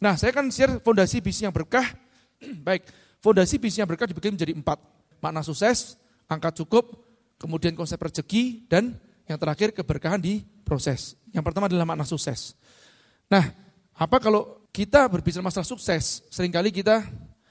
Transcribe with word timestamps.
Nah, 0.00 0.16
saya 0.16 0.32
akan 0.32 0.48
share 0.48 0.80
fondasi 0.80 1.20
bisnis 1.20 1.44
yang 1.44 1.52
berkah. 1.52 1.84
Baik, 2.66 2.88
fondasi 3.20 3.60
bisnis 3.60 3.84
yang 3.84 3.88
berkah 3.88 4.08
dibagi 4.08 4.32
menjadi 4.32 4.56
empat. 4.56 4.80
Makna 5.20 5.44
sukses, 5.44 6.00
angka 6.24 6.56
cukup, 6.56 7.04
kemudian 7.36 7.76
konsep 7.76 8.00
rezeki, 8.00 8.64
dan 8.64 8.96
yang 9.28 9.36
terakhir 9.36 9.76
keberkahan 9.76 10.16
di 10.16 10.40
proses. 10.64 11.20
Yang 11.30 11.44
pertama 11.52 11.68
adalah 11.68 11.84
makna 11.84 12.08
sukses. 12.08 12.56
Nah, 13.28 13.52
apa 13.92 14.16
kalau 14.16 14.64
kita 14.72 15.04
berbicara 15.06 15.44
masalah 15.44 15.68
sukses, 15.68 16.24
sering 16.32 16.48
kali 16.48 16.72
kita 16.72 17.04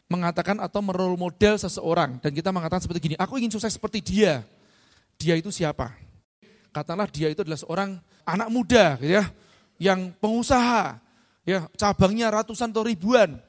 mengatakan 0.10 0.58
atau 0.58 0.82
merol 0.82 1.14
model 1.14 1.62
seseorang 1.62 2.18
dan 2.18 2.34
kita 2.34 2.50
mengatakan 2.50 2.82
seperti 2.82 3.14
gini, 3.14 3.16
aku 3.22 3.38
ingin 3.38 3.54
sukses 3.54 3.78
seperti 3.78 4.02
dia. 4.02 4.42
Dia 5.22 5.38
itu 5.38 5.54
siapa? 5.54 5.94
Katakanlah 6.74 7.12
dia 7.14 7.30
itu 7.30 7.46
adalah 7.46 7.62
seorang 7.62 7.90
anak 8.26 8.50
muda 8.50 8.98
gitu 8.98 9.14
ya, 9.22 9.26
yang 9.78 10.10
pengusaha, 10.18 10.98
ya 11.48 11.68
cabangnya 11.76 12.32
ratusan 12.32 12.72
atau 12.72 12.84
ribuan, 12.86 13.40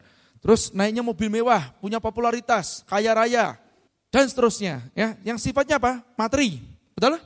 terus 0.42 0.70
naiknya 0.70 1.04
mobil 1.04 1.28
mewah, 1.28 1.72
punya 1.78 1.98
popularitas, 1.98 2.82
kaya 2.86 3.14
raya, 3.14 3.58
dan 4.10 4.26
seterusnya. 4.26 4.82
Ya, 4.92 5.16
yang 5.22 5.38
sifatnya 5.38 5.78
apa? 5.78 6.02
Materi, 6.18 6.58
betul? 6.96 7.18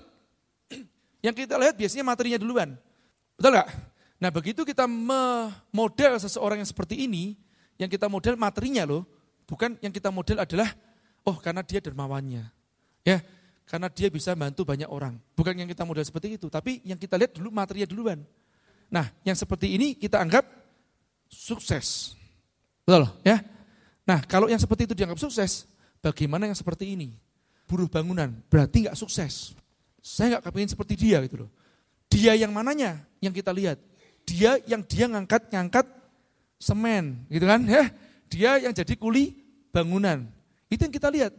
Yang 1.25 1.49
kita 1.49 1.57
lihat 1.57 1.75
biasanya 1.81 2.05
materinya 2.05 2.39
duluan, 2.41 2.77
betul 3.41 3.57
nggak? 3.57 3.69
Nah 4.21 4.31
begitu 4.33 4.61
kita 4.65 4.85
memodel 4.85 6.21
seseorang 6.21 6.61
yang 6.61 6.69
seperti 6.69 7.09
ini, 7.09 7.37
yang 7.81 7.89
kita 7.89 8.09
model 8.09 8.37
materinya 8.37 8.85
loh, 8.85 9.03
bukan 9.49 9.81
yang 9.81 9.93
kita 9.93 10.13
model 10.13 10.45
adalah, 10.45 10.69
oh 11.25 11.41
karena 11.41 11.65
dia 11.65 11.81
dermawannya, 11.81 12.45
ya, 13.05 13.25
karena 13.65 13.89
dia 13.89 14.13
bisa 14.13 14.37
bantu 14.37 14.69
banyak 14.69 14.89
orang. 14.89 15.17
Bukan 15.33 15.57
yang 15.57 15.69
kita 15.69 15.89
model 15.89 16.05
seperti 16.05 16.37
itu, 16.37 16.53
tapi 16.53 16.85
yang 16.85 17.01
kita 17.01 17.17
lihat 17.17 17.33
dulu 17.37 17.49
materinya 17.49 17.89
duluan. 17.89 18.21
Nah, 18.93 19.11
yang 19.27 19.37
seperti 19.37 19.75
ini 19.75 19.95
kita 19.97 20.21
anggap 20.21 20.45
sukses. 21.29 22.15
Betul 22.85 23.09
ya? 23.25 23.41
Nah, 24.05 24.21
kalau 24.29 24.47
yang 24.53 24.61
seperti 24.61 24.85
itu 24.85 24.95
dianggap 24.95 25.17
sukses, 25.17 25.65
bagaimana 26.05 26.45
yang 26.45 26.57
seperti 26.57 26.93
ini? 26.93 27.17
Buruh 27.65 27.89
bangunan, 27.89 28.29
berarti 28.53 28.85
nggak 28.85 28.99
sukses. 28.99 29.57
Saya 30.05 30.37
nggak 30.37 30.53
kepingin 30.53 30.71
seperti 30.77 30.95
dia 31.01 31.25
gitu 31.25 31.49
loh. 31.49 31.51
Dia 32.13 32.37
yang 32.37 32.53
mananya 32.53 33.01
yang 33.25 33.33
kita 33.33 33.51
lihat? 33.51 33.81
Dia 34.29 34.61
yang 34.69 34.85
dia 34.85 35.09
ngangkat-ngangkat 35.09 35.89
semen 36.61 37.25
gitu 37.33 37.49
kan 37.49 37.65
ya. 37.65 37.89
Dia 38.29 38.61
yang 38.61 38.77
jadi 38.77 38.95
kuli 39.01 39.33
bangunan. 39.73 40.29
Itu 40.69 40.85
yang 40.85 40.95
kita 40.95 41.09
lihat. 41.09 41.33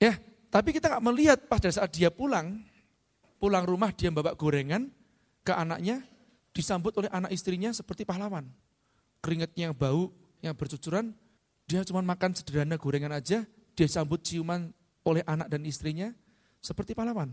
Ya, 0.00 0.16
tapi 0.48 0.72
kita 0.72 0.88
nggak 0.88 1.04
melihat 1.04 1.38
pada 1.44 1.68
saat 1.68 1.92
dia 1.92 2.08
pulang, 2.08 2.64
pulang 3.36 3.62
rumah 3.68 3.92
dia 3.92 4.08
bawa 4.08 4.32
gorengan 4.32 4.88
ke 5.44 5.52
anaknya, 5.52 6.00
disambut 6.60 6.92
oleh 7.00 7.08
anak 7.08 7.32
istrinya 7.32 7.72
seperti 7.72 8.04
pahlawan 8.04 8.44
keringatnya 9.20 9.70
yang 9.70 9.76
bau, 9.76 10.10
yang 10.40 10.56
bercucuran, 10.56 11.12
dia 11.68 11.84
cuma 11.86 12.00
makan 12.02 12.34
sederhana 12.34 12.80
gorengan 12.80 13.12
aja, 13.14 13.44
dia 13.76 13.86
sambut 13.86 14.24
ciuman 14.24 14.72
oleh 15.04 15.22
anak 15.28 15.46
dan 15.52 15.62
istrinya, 15.64 16.10
seperti 16.58 16.96
pahlawan. 16.96 17.30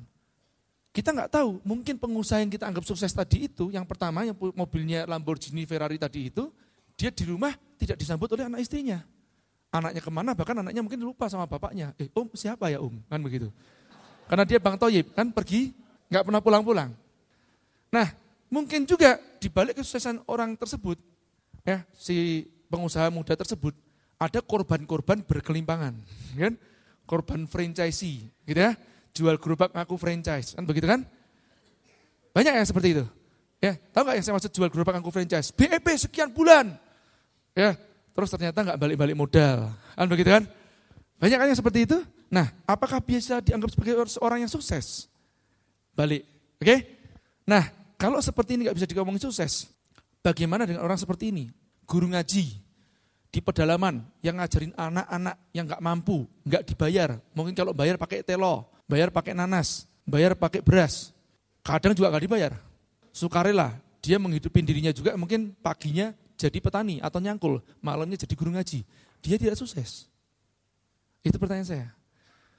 Kita 0.91 1.11
nggak 1.15 1.31
tahu, 1.31 1.63
mungkin 1.63 1.99
pengusaha 1.99 2.43
yang 2.43 2.51
kita 2.51 2.67
anggap 2.67 2.83
sukses 2.85 3.11
tadi 3.11 3.47
itu, 3.49 3.71
yang 3.71 3.87
pertama 3.87 4.27
yang 4.27 4.35
mobilnya 4.55 5.07
Lamborghini 5.07 5.63
Ferrari 5.67 5.99
tadi 5.99 6.31
itu, 6.31 6.51
dia 6.97 7.09
di 7.11 7.23
rumah 7.27 7.53
tidak 7.79 7.97
disambut 7.99 8.27
oleh 8.35 8.45
anak 8.47 8.59
istrinya. 8.63 9.01
Anaknya 9.67 10.01
ke 10.01 10.11
mana, 10.11 10.31
bahkan 10.31 10.57
anaknya 10.63 10.79
mungkin 10.79 11.03
lupa 11.03 11.27
sama 11.27 11.43
bapaknya. 11.45 11.91
Eh, 11.99 12.09
om 12.15 12.25
siapa 12.33 12.71
ya 12.71 12.79
om? 12.79 12.97
Kan 13.11 13.19
begitu. 13.19 13.51
Karena 14.25 14.47
dia 14.47 14.57
Bang 14.57 14.79
Toyib, 14.79 15.13
kan 15.13 15.29
pergi, 15.29 15.75
nggak 16.09 16.23
pernah 16.23 16.41
pulang-pulang. 16.41 16.89
Nah, 17.93 18.07
mungkin 18.47 18.87
juga 18.87 19.19
di 19.37 19.47
balik 19.51 19.79
kesuksesan 19.79 20.23
orang 20.27 20.55
tersebut, 20.55 20.99
ya 21.63 21.83
si 21.95 22.47
pengusaha 22.67 23.07
muda 23.11 23.35
tersebut 23.35 23.75
ada 24.17 24.39
korban-korban 24.41 25.21
berkelimpangan, 25.23 25.93
kan? 26.35 26.53
Korban 27.07 27.45
franchise, 27.47 28.27
gitu 28.43 28.59
ya. 28.59 28.73
Jual 29.15 29.39
gerobak 29.39 29.73
ngaku 29.73 29.95
franchise, 29.97 30.53
kan 30.57 30.65
begitu 30.65 30.85
kan? 30.89 31.05
Banyak 32.35 32.53
yang 32.53 32.67
seperti 32.67 32.97
itu. 32.97 33.05
Ya, 33.57 33.73
tahu 33.89 34.05
nggak 34.05 34.15
yang 34.21 34.25
saya 34.25 34.35
maksud 34.37 34.53
jual 34.53 34.69
gerobak 34.69 34.93
ngaku 34.99 35.09
franchise? 35.09 35.49
BEP 35.49 35.87
sekian 35.97 36.29
bulan. 36.29 36.77
Ya, 37.57 37.73
terus 38.13 38.29
ternyata 38.29 38.61
nggak 38.61 38.77
balik-balik 38.77 39.17
modal. 39.17 39.73
Kan 39.97 40.05
begitu 40.05 40.29
kan? 40.29 40.45
Banyak 41.17 41.37
kan 41.41 41.47
yang 41.49 41.57
seperti 41.57 41.89
itu? 41.89 41.97
Nah, 42.29 42.53
apakah 42.67 43.01
bisa 43.01 43.41
dianggap 43.41 43.73
sebagai 43.73 43.97
seorang 44.11 44.45
yang 44.45 44.51
sukses? 44.51 45.09
Balik, 45.97 46.27
oke? 46.61 46.65
Okay? 46.67 46.79
Nah, 47.47 47.65
kalau 47.97 48.21
seperti 48.21 48.55
ini 48.55 48.69
nggak 48.69 48.77
bisa 48.77 48.87
diomongin 48.89 49.21
sukses, 49.25 49.67
Bagaimana 50.27 50.67
dengan 50.67 50.83
orang 50.83 50.99
seperti 50.99 51.31
ini? 51.31 51.47
Guru 51.87 52.11
ngaji 52.11 52.45
di 53.31 53.39
pedalaman 53.39 54.03
yang 54.19 54.43
ngajarin 54.43 54.75
anak-anak 54.75 55.35
yang 55.55 55.65
nggak 55.71 55.79
mampu, 55.79 56.27
nggak 56.43 56.67
dibayar. 56.67 57.15
Mungkin 57.31 57.55
kalau 57.55 57.71
bayar 57.71 57.95
pakai 57.95 58.27
telo, 58.27 58.67
bayar 58.91 59.07
pakai 59.07 59.31
nanas, 59.31 59.87
bayar 60.03 60.35
pakai 60.35 60.59
beras. 60.59 61.15
Kadang 61.63 61.95
juga 61.95 62.11
nggak 62.11 62.27
dibayar. 62.27 62.53
Sukarela, 63.15 63.79
dia 64.03 64.19
menghidupin 64.19 64.67
dirinya 64.67 64.91
juga 64.91 65.15
mungkin 65.15 65.55
paginya 65.63 66.11
jadi 66.35 66.59
petani 66.59 66.99
atau 66.99 67.23
nyangkul, 67.23 67.63
malamnya 67.79 68.27
jadi 68.27 68.35
guru 68.35 68.51
ngaji. 68.51 68.83
Dia 69.23 69.39
tidak 69.39 69.55
sukses. 69.55 70.11
Itu 71.23 71.39
pertanyaan 71.39 71.71
saya. 71.71 71.87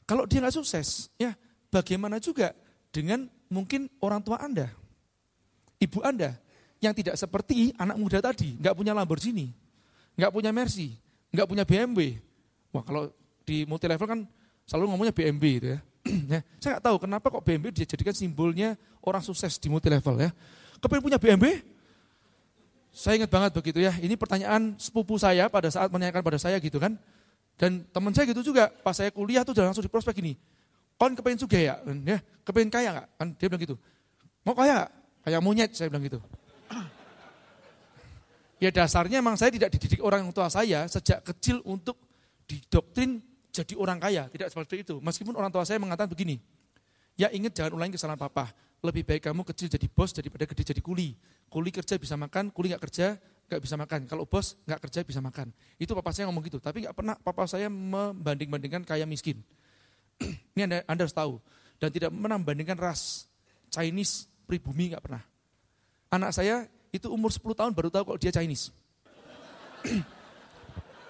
Kalau 0.08 0.24
dia 0.24 0.40
nggak 0.40 0.56
sukses, 0.56 1.12
ya 1.20 1.36
bagaimana 1.68 2.16
juga 2.16 2.56
dengan 2.88 3.28
mungkin 3.52 3.92
orang 4.00 4.24
tua 4.24 4.40
Anda, 4.40 4.72
ibu 5.78 5.98
Anda, 6.02 6.34
yang 6.78 6.94
tidak 6.94 7.18
seperti 7.18 7.74
anak 7.74 7.96
muda 7.98 8.18
tadi, 8.22 8.54
nggak 8.58 8.74
punya 8.74 8.94
Lamborghini, 8.94 9.50
nggak 10.14 10.30
punya 10.30 10.50
Mercy, 10.54 10.94
nggak 11.34 11.46
punya 11.46 11.64
BMW. 11.66 12.18
Wah 12.70 12.82
kalau 12.84 13.10
di 13.42 13.64
multi 13.64 13.88
level 13.88 14.06
kan 14.06 14.20
selalu 14.68 14.84
ngomongnya 14.92 15.14
BMW 15.14 15.46
itu 15.58 15.66
ya. 15.74 15.78
ya. 16.36 16.40
Saya 16.60 16.70
nggak 16.78 16.84
tahu 16.84 16.96
kenapa 17.02 17.26
kok 17.32 17.42
BMW 17.42 17.72
dijadikan 17.72 18.14
simbolnya 18.14 18.78
orang 19.02 19.22
sukses 19.24 19.56
di 19.58 19.66
multi 19.72 19.88
level 19.90 20.20
ya. 20.20 20.30
Kepengen 20.78 21.02
punya 21.02 21.18
BMW? 21.18 21.64
Saya 22.94 23.18
ingat 23.22 23.30
banget 23.30 23.50
begitu 23.54 23.78
ya. 23.82 23.94
Ini 23.94 24.14
pertanyaan 24.14 24.74
sepupu 24.78 25.18
saya 25.18 25.46
pada 25.50 25.70
saat 25.70 25.90
menanyakan 25.90 26.22
pada 26.22 26.38
saya 26.38 26.58
gitu 26.58 26.78
kan. 26.78 26.98
Dan 27.58 27.82
teman 27.90 28.14
saya 28.14 28.30
gitu 28.30 28.54
juga, 28.54 28.70
pas 28.70 28.94
saya 28.94 29.10
kuliah 29.10 29.42
tuh 29.42 29.50
langsung 29.58 29.82
di 29.82 29.90
prospek 29.90 30.22
gini. 30.22 30.38
Kon 30.98 31.14
kepengen 31.14 31.38
juga 31.42 31.58
ya? 31.58 31.74
ya 32.06 32.18
kepengen 32.46 32.70
kaya 32.70 32.88
nggak? 32.94 33.06
Kan 33.18 33.28
dia 33.34 33.46
bilang 33.50 33.62
gitu. 33.66 33.76
Mau 34.46 34.54
kaya 34.54 34.86
Kayak 35.24 35.40
monyet 35.42 35.70
saya 35.74 35.88
bilang 35.90 36.04
gitu. 36.06 36.20
Ya 38.58 38.74
dasarnya 38.74 39.22
memang 39.22 39.38
saya 39.38 39.54
tidak 39.54 39.70
dididik 39.70 40.02
orang 40.02 40.26
tua 40.34 40.50
saya 40.50 40.82
sejak 40.90 41.22
kecil 41.22 41.62
untuk 41.62 41.94
didoktrin 42.42 43.22
jadi 43.54 43.74
orang 43.78 44.02
kaya. 44.02 44.26
Tidak 44.26 44.50
seperti 44.50 44.82
itu. 44.82 44.98
Meskipun 44.98 45.30
orang 45.38 45.54
tua 45.54 45.62
saya 45.62 45.78
mengatakan 45.78 46.10
begini, 46.10 46.42
ya 47.14 47.30
ingat 47.30 47.54
jangan 47.54 47.78
ulangi 47.78 47.94
kesalahan 47.94 48.18
papa. 48.18 48.50
Lebih 48.82 49.06
baik 49.06 49.30
kamu 49.30 49.42
kecil 49.46 49.70
jadi 49.70 49.86
bos 49.86 50.10
daripada 50.10 50.42
gede 50.42 50.74
jadi 50.74 50.82
kuli. 50.82 51.14
Kuli 51.46 51.70
kerja 51.70 51.98
bisa 51.98 52.14
makan, 52.14 52.50
kuli 52.50 52.74
nggak 52.74 52.82
kerja 52.90 53.14
nggak 53.48 53.62
bisa 53.64 53.74
makan. 53.80 54.00
Kalau 54.06 54.24
bos 54.28 54.54
nggak 54.68 54.80
kerja 54.86 55.00
bisa 55.02 55.20
makan. 55.24 55.50
Itu 55.80 55.96
papa 55.96 56.14
saya 56.14 56.28
ngomong 56.30 56.44
gitu. 56.46 56.58
Tapi 56.60 56.86
nggak 56.86 56.94
pernah 56.94 57.14
papa 57.18 57.48
saya 57.48 57.66
membanding-bandingkan 57.72 58.84
kaya 58.84 59.08
miskin. 59.08 59.40
Ini 60.54 60.68
anda, 60.68 60.78
anda 60.86 61.02
harus 61.08 61.16
tahu. 61.16 61.40
Dan 61.78 61.90
tidak 61.90 62.10
pernah 62.14 62.38
membandingkan 62.38 62.78
ras. 62.78 63.26
Chinese, 63.72 64.28
pribumi 64.48 64.96
nggak 64.96 65.04
pernah. 65.04 65.20
Anak 66.08 66.32
saya 66.32 66.64
itu 66.88 67.12
umur 67.12 67.28
10 67.28 67.44
tahun 67.52 67.72
baru 67.76 67.92
tahu 67.92 68.08
kalau 68.08 68.18
dia 68.18 68.32
Chinese. 68.32 68.72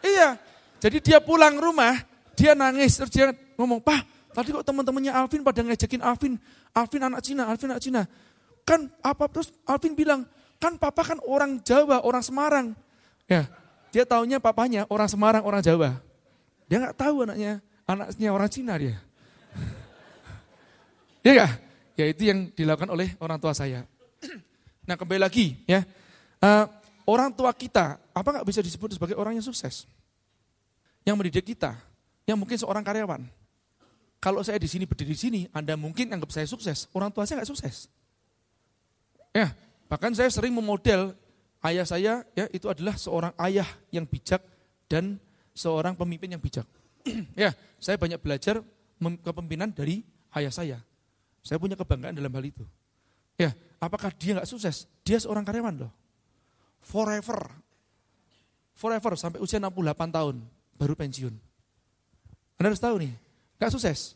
iya, 0.02 0.34
jadi 0.82 0.98
dia 0.98 1.18
pulang 1.22 1.54
rumah, 1.54 2.02
dia 2.34 2.58
nangis, 2.58 2.98
terus 2.98 3.14
dia 3.14 3.30
ngomong, 3.54 3.78
Pak, 3.78 4.34
tadi 4.34 4.50
kok 4.50 4.66
teman-temannya 4.66 5.14
Alvin 5.14 5.46
pada 5.46 5.62
ngejekin 5.62 6.02
Alvin, 6.02 6.34
Alvin 6.74 7.02
anak 7.06 7.22
Cina, 7.22 7.46
Alvin 7.46 7.70
anak 7.70 7.82
Cina. 7.82 8.02
Kan 8.66 8.90
apa, 9.00 9.30
terus 9.30 9.54
Alvin 9.62 9.94
bilang, 9.94 10.26
kan 10.58 10.74
papa 10.74 11.06
kan 11.06 11.18
orang 11.22 11.62
Jawa, 11.62 12.02
orang 12.02 12.22
Semarang. 12.26 12.66
Ya, 13.30 13.46
dia 13.94 14.02
taunya 14.02 14.42
papanya 14.42 14.82
orang 14.90 15.06
Semarang, 15.06 15.46
orang 15.46 15.62
Jawa. 15.62 16.02
Dia 16.66 16.82
nggak 16.82 16.96
tahu 16.98 17.24
anaknya, 17.24 17.62
anaknya 17.86 18.28
orang 18.34 18.50
Cina 18.50 18.74
dia. 18.76 18.98
ya 21.24 21.30
enggak? 21.38 21.67
Ya 21.98 22.06
itu 22.06 22.30
yang 22.30 22.54
dilakukan 22.54 22.86
oleh 22.94 23.18
orang 23.18 23.42
tua 23.42 23.50
saya. 23.50 23.82
Nah 24.88 24.96
kembali 24.96 25.20
lagi 25.20 25.52
ya, 25.68 25.84
uh, 26.40 26.64
orang 27.04 27.28
tua 27.28 27.52
kita, 27.52 28.00
apa 28.08 28.28
nggak 28.40 28.46
bisa 28.48 28.64
disebut 28.64 28.96
sebagai 28.96 29.20
orang 29.20 29.36
yang 29.36 29.44
sukses? 29.44 29.84
Yang 31.04 31.16
mendidik 31.20 31.44
kita, 31.44 31.76
yang 32.24 32.40
mungkin 32.40 32.56
seorang 32.56 32.80
karyawan. 32.80 33.20
Kalau 34.16 34.40
saya 34.40 34.56
di 34.56 34.64
sini 34.64 34.88
berdiri 34.88 35.12
di 35.12 35.20
sini, 35.20 35.40
Anda 35.52 35.76
mungkin 35.76 36.08
anggap 36.08 36.32
saya 36.32 36.48
sukses, 36.48 36.88
orang 36.96 37.12
tua 37.12 37.28
saya 37.28 37.44
nggak 37.44 37.50
sukses. 37.52 37.92
Ya, 39.36 39.52
bahkan 39.92 40.16
saya 40.16 40.32
sering 40.32 40.56
memodel 40.56 41.12
ayah 41.68 41.84
saya 41.84 42.24
ya 42.32 42.48
itu 42.48 42.64
adalah 42.72 42.96
seorang 42.96 43.36
ayah 43.44 43.68
yang 43.92 44.08
bijak 44.08 44.40
dan 44.88 45.20
seorang 45.52 45.92
pemimpin 45.92 46.32
yang 46.32 46.40
bijak. 46.40 46.64
ya, 47.44 47.52
saya 47.76 48.00
banyak 48.00 48.24
belajar 48.24 48.64
kepemimpinan 48.98 49.68
dari 49.68 50.00
ayah 50.32 50.48
saya. 50.48 50.80
Saya 51.42 51.56
punya 51.56 51.78
kebanggaan 51.78 52.14
dalam 52.16 52.32
hal 52.32 52.44
itu. 52.44 52.64
Ya, 53.38 53.54
apakah 53.78 54.10
dia 54.14 54.38
nggak 54.38 54.48
sukses? 54.50 54.90
Dia 55.06 55.18
seorang 55.22 55.46
karyawan 55.46 55.86
loh. 55.86 55.92
Forever. 56.82 57.66
forever 58.78 59.18
sampai 59.18 59.42
usia 59.42 59.58
68 59.58 59.74
tahun 60.14 60.38
baru 60.78 60.94
pensiun. 60.94 61.34
Anda 62.58 62.70
harus 62.70 62.78
tahu 62.78 63.02
nih, 63.02 63.12
gak 63.58 63.74
sukses. 63.74 64.14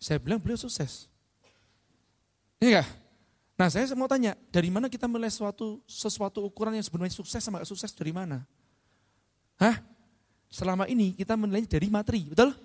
Saya 0.00 0.16
bilang 0.16 0.40
beliau 0.40 0.56
sukses. 0.56 1.12
Ini 2.56 2.72
enggak? 2.72 2.88
Nah 3.60 3.68
saya 3.68 3.84
mau 3.92 4.08
tanya, 4.08 4.32
dari 4.48 4.72
mana 4.72 4.88
kita 4.88 5.04
menilai 5.04 5.28
sesuatu, 5.28 5.84
sesuatu 5.84 6.40
ukuran 6.40 6.72
yang 6.72 6.84
sebenarnya 6.84 7.12
sukses 7.12 7.44
sama 7.44 7.60
gak 7.60 7.68
sukses 7.68 7.92
dari 7.92 8.16
mana? 8.16 8.48
Hah? 9.60 9.76
Selama 10.48 10.88
ini 10.88 11.12
kita 11.12 11.36
menilai 11.36 11.68
dari 11.68 11.92
materi, 11.92 12.32
betul? 12.32 12.56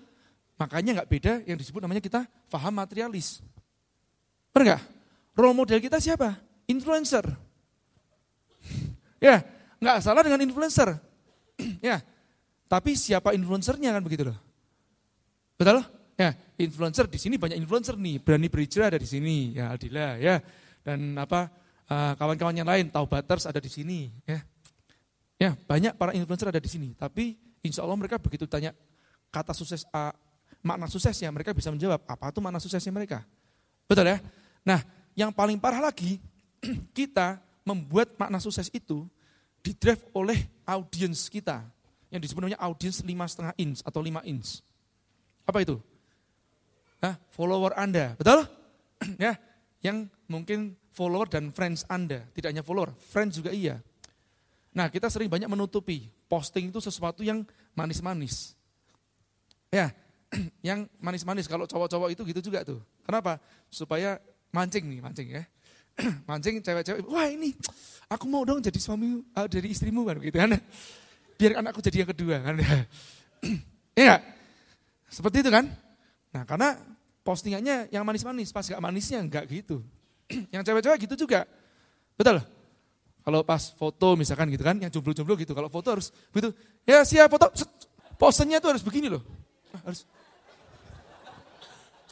Makanya 0.56 1.02
nggak 1.02 1.10
beda 1.10 1.32
yang 1.44 1.58
disebut 1.58 1.84
namanya 1.84 2.00
kita 2.00 2.24
faham 2.48 2.72
materialis. 2.72 3.44
Benar 4.54 4.64
nggak? 4.70 4.82
Role 5.34 5.56
model 5.58 5.82
kita 5.82 5.98
siapa? 5.98 6.38
Influencer. 6.70 7.26
ya, 9.18 9.42
nggak 9.82 9.98
salah 9.98 10.22
dengan 10.22 10.38
influencer. 10.46 10.94
ya, 11.90 11.98
tapi 12.70 12.94
siapa 12.94 13.34
influencernya 13.34 13.90
kan 13.98 14.02
begitu 14.06 14.30
loh. 14.30 14.38
Betul? 15.58 15.82
Ya, 16.14 16.38
influencer 16.54 17.10
di 17.10 17.18
sini 17.18 17.34
banyak 17.34 17.58
influencer 17.58 17.98
nih, 17.98 18.22
berani 18.22 18.46
berhijrah 18.46 18.94
ada 18.94 19.02
di 19.02 19.08
sini, 19.10 19.58
ya 19.58 19.74
Aldila, 19.74 20.22
ya 20.22 20.38
dan 20.86 21.18
apa 21.18 21.50
uh, 21.90 22.14
kawan-kawan 22.14 22.54
yang 22.54 22.70
lain, 22.70 22.86
Taubaters 22.94 23.50
ada 23.50 23.58
di 23.58 23.66
sini, 23.66 24.14
ya. 24.22 24.38
Ya, 25.34 25.50
banyak 25.66 25.98
para 25.98 26.14
influencer 26.14 26.54
ada 26.54 26.62
di 26.62 26.70
sini, 26.70 26.94
tapi 26.94 27.34
insya 27.58 27.82
Allah 27.82 27.98
mereka 27.98 28.22
begitu 28.22 28.46
tanya 28.46 28.70
kata 29.34 29.50
sukses 29.50 29.82
uh, 29.90 30.14
makna 30.62 30.86
suksesnya, 30.86 31.34
mereka 31.34 31.50
bisa 31.50 31.74
menjawab 31.74 32.06
apa 32.06 32.30
itu 32.30 32.38
makna 32.38 32.62
suksesnya 32.62 32.94
mereka. 32.94 33.26
Betul 33.90 34.06
ya? 34.06 34.22
Nah, 34.64 34.80
yang 35.12 35.30
paling 35.30 35.60
parah 35.60 35.84
lagi, 35.84 36.18
kita 36.96 37.38
membuat 37.62 38.16
makna 38.16 38.40
sukses 38.40 38.72
itu 38.72 39.04
didrive 39.64 40.04
oleh 40.12 40.48
audiens 40.64 41.28
kita, 41.28 41.64
yang 42.12 42.20
disebut 42.20 42.44
namanya 42.44 42.60
audiens 42.64 43.00
setengah 43.00 43.54
inch 43.56 43.80
atau 43.84 44.00
5 44.00 44.24
inch. 44.28 44.60
Apa 45.44 45.60
itu? 45.64 45.76
Nah, 47.00 47.20
follower 47.32 47.76
Anda, 47.76 48.16
betul? 48.16 48.48
ya, 49.24 49.36
yang 49.84 50.08
mungkin 50.28 50.76
follower 50.92 51.28
dan 51.28 51.52
friends 51.52 51.84
Anda, 51.88 52.24
tidak 52.32 52.56
hanya 52.56 52.64
follower, 52.64 52.96
friends 52.96 53.36
juga 53.36 53.52
iya. 53.52 53.80
Nah, 54.74 54.90
kita 54.90 55.06
sering 55.06 55.30
banyak 55.30 55.46
menutupi 55.46 56.10
posting 56.26 56.72
itu 56.72 56.82
sesuatu 56.82 57.22
yang 57.22 57.46
manis-manis. 57.78 58.58
Ya, 59.70 59.94
yang 60.66 60.90
manis-manis. 60.98 61.46
Kalau 61.46 61.68
cowok-cowok 61.68 62.08
itu 62.10 62.22
gitu 62.26 62.40
juga 62.50 62.66
tuh. 62.66 62.82
Kenapa? 63.06 63.38
Supaya 63.70 64.18
mancing 64.54 64.84
nih, 64.86 65.00
mancing 65.02 65.28
ya. 65.34 65.42
mancing 66.30 66.62
cewek-cewek, 66.62 67.02
wah 67.10 67.26
ini 67.26 67.54
aku 68.06 68.26
mau 68.30 68.46
dong 68.46 68.62
jadi 68.62 68.78
suami 68.78 69.22
uh, 69.34 69.46
dari 69.50 69.74
istrimu 69.74 70.06
kan 70.06 70.22
gitu 70.22 70.38
kan. 70.38 70.54
Biar 71.34 71.58
anakku 71.58 71.82
jadi 71.82 72.06
yang 72.06 72.10
kedua 72.14 72.38
kan. 72.38 72.54
Iya, 73.94 74.18
seperti 75.06 75.46
itu 75.46 75.54
kan. 75.54 75.70
Nah 76.34 76.42
karena 76.42 76.74
postingannya 77.22 77.94
yang 77.94 78.02
manis-manis, 78.02 78.50
pas 78.50 78.66
gak 78.66 78.82
manisnya 78.82 79.22
enggak 79.22 79.46
gitu. 79.46 79.86
yang 80.54 80.66
cewek-cewek 80.66 81.06
gitu 81.06 81.14
juga. 81.14 81.46
Betul? 82.18 82.42
Kalau 83.22 83.46
pas 83.46 83.70
foto 83.78 84.18
misalkan 84.18 84.50
gitu 84.50 84.66
kan, 84.66 84.74
yang 84.82 84.90
jomblo-jomblo 84.90 85.38
gitu, 85.38 85.54
kalau 85.54 85.70
foto 85.70 85.94
harus 85.94 86.10
gitu. 86.10 86.50
Ya 86.82 87.06
siap 87.06 87.30
foto, 87.30 87.54
posenya 88.18 88.58
tuh 88.58 88.74
harus 88.74 88.82
begini 88.82 89.14
loh. 89.14 89.22
Harus 89.86 90.02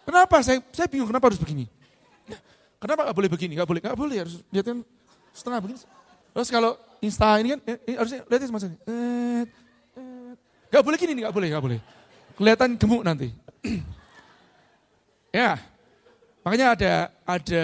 Kenapa? 0.03 0.43
Saya, 0.43 0.59
saya 0.75 0.87
bingung 0.91 1.09
kenapa 1.11 1.31
harus 1.31 1.39
begini. 1.39 1.71
Kenapa 2.83 3.07
gak 3.07 3.15
boleh 3.15 3.31
begini? 3.31 3.55
Gak 3.55 3.69
boleh, 3.71 3.79
gak 3.79 3.95
boleh 3.95 4.17
harus 4.27 4.43
lihat 4.51 4.67
kan 4.67 4.83
setengah 5.31 5.63
begini. 5.63 5.79
Terus 6.35 6.49
kalau 6.51 6.75
Insta 6.99 7.39
ini 7.39 7.55
kan, 7.55 7.61
eh, 7.63 7.79
eh, 7.87 7.95
harusnya 7.95 8.27
lihat 8.27 8.51
mas. 8.51 8.65
Eh, 8.67 8.75
eh, 8.83 9.43
gak 10.67 10.83
boleh 10.83 10.99
gini 10.99 11.15
nih, 11.15 11.23
gak 11.31 11.35
boleh, 11.39 11.49
gak 11.55 11.63
boleh. 11.63 11.79
Kelihatan 12.35 12.75
gemuk 12.75 13.07
nanti. 13.07 13.31
ya, 15.39 15.63
makanya 16.43 16.67
ada 16.75 16.93
ada 17.23 17.63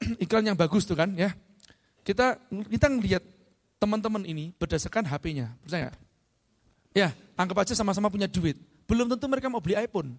iklan 0.24 0.48
yang 0.48 0.56
bagus 0.56 0.88
tuh 0.88 0.96
kan 0.96 1.12
ya. 1.12 1.36
Kita 2.00 2.40
kita 2.48 2.88
ngelihat 2.88 3.22
teman-teman 3.76 4.24
ini 4.24 4.56
berdasarkan 4.56 5.04
HP-nya, 5.04 5.52
percaya? 5.60 5.92
Ya, 6.96 7.12
anggap 7.36 7.68
aja 7.68 7.76
sama-sama 7.76 8.08
punya 8.08 8.24
duit. 8.24 8.56
Belum 8.88 9.04
tentu 9.04 9.28
mereka 9.28 9.52
mau 9.52 9.60
beli 9.60 9.76
iPhone. 9.76 10.16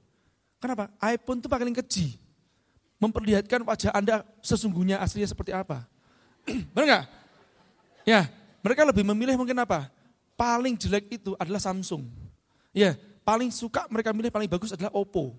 Kenapa? 0.62 0.94
iPhone 1.02 1.42
itu 1.42 1.50
paling 1.50 1.74
keji. 1.74 2.23
Memperlihatkan 3.04 3.68
wajah 3.68 3.92
Anda 3.92 4.24
sesungguhnya 4.40 5.04
aslinya 5.04 5.28
seperti 5.28 5.52
apa. 5.52 5.84
Benar 6.72 6.86
nggak? 6.88 7.06
Ya, 8.08 8.32
mereka 8.64 8.88
lebih 8.88 9.04
memilih 9.04 9.36
mungkin 9.36 9.60
apa? 9.60 9.92
Paling 10.40 10.80
jelek 10.80 11.12
itu 11.20 11.36
adalah 11.36 11.60
Samsung. 11.60 12.08
Ya, 12.72 12.96
paling 13.28 13.52
suka 13.52 13.84
mereka 13.92 14.16
milih 14.16 14.32
paling 14.32 14.48
bagus 14.48 14.72
adalah 14.72 14.96
Oppo. 14.96 15.36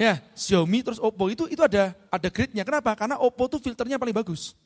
Ya, 0.00 0.18
Xiaomi 0.32 0.80
terus 0.80 0.98
Oppo 0.98 1.28
itu 1.28 1.44
itu 1.46 1.60
ada 1.60 1.92
ada 2.08 2.28
grade-nya. 2.32 2.64
Kenapa? 2.64 2.96
Karena 2.96 3.20
Oppo 3.20 3.44
tuh 3.46 3.60
filternya 3.60 4.00
paling 4.00 4.16
bagus. 4.16 4.56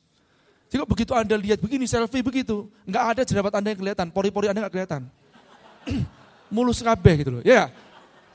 Jadi 0.69 0.85
begitu 0.85 1.13
Anda 1.17 1.35
lihat 1.35 1.59
begini 1.59 1.89
selfie 1.89 2.21
begitu, 2.21 2.69
nggak 2.85 3.05
ada 3.17 3.23
jerawat 3.25 3.53
Anda 3.57 3.73
yang 3.73 3.81
kelihatan, 3.81 4.07
pori-pori 4.13 4.53
Anda 4.53 4.69
nggak 4.69 4.75
kelihatan. 4.79 5.03
Mulus 6.55 6.81
kabeh 6.85 7.25
gitu 7.25 7.31
loh. 7.41 7.43
Ya. 7.45 7.73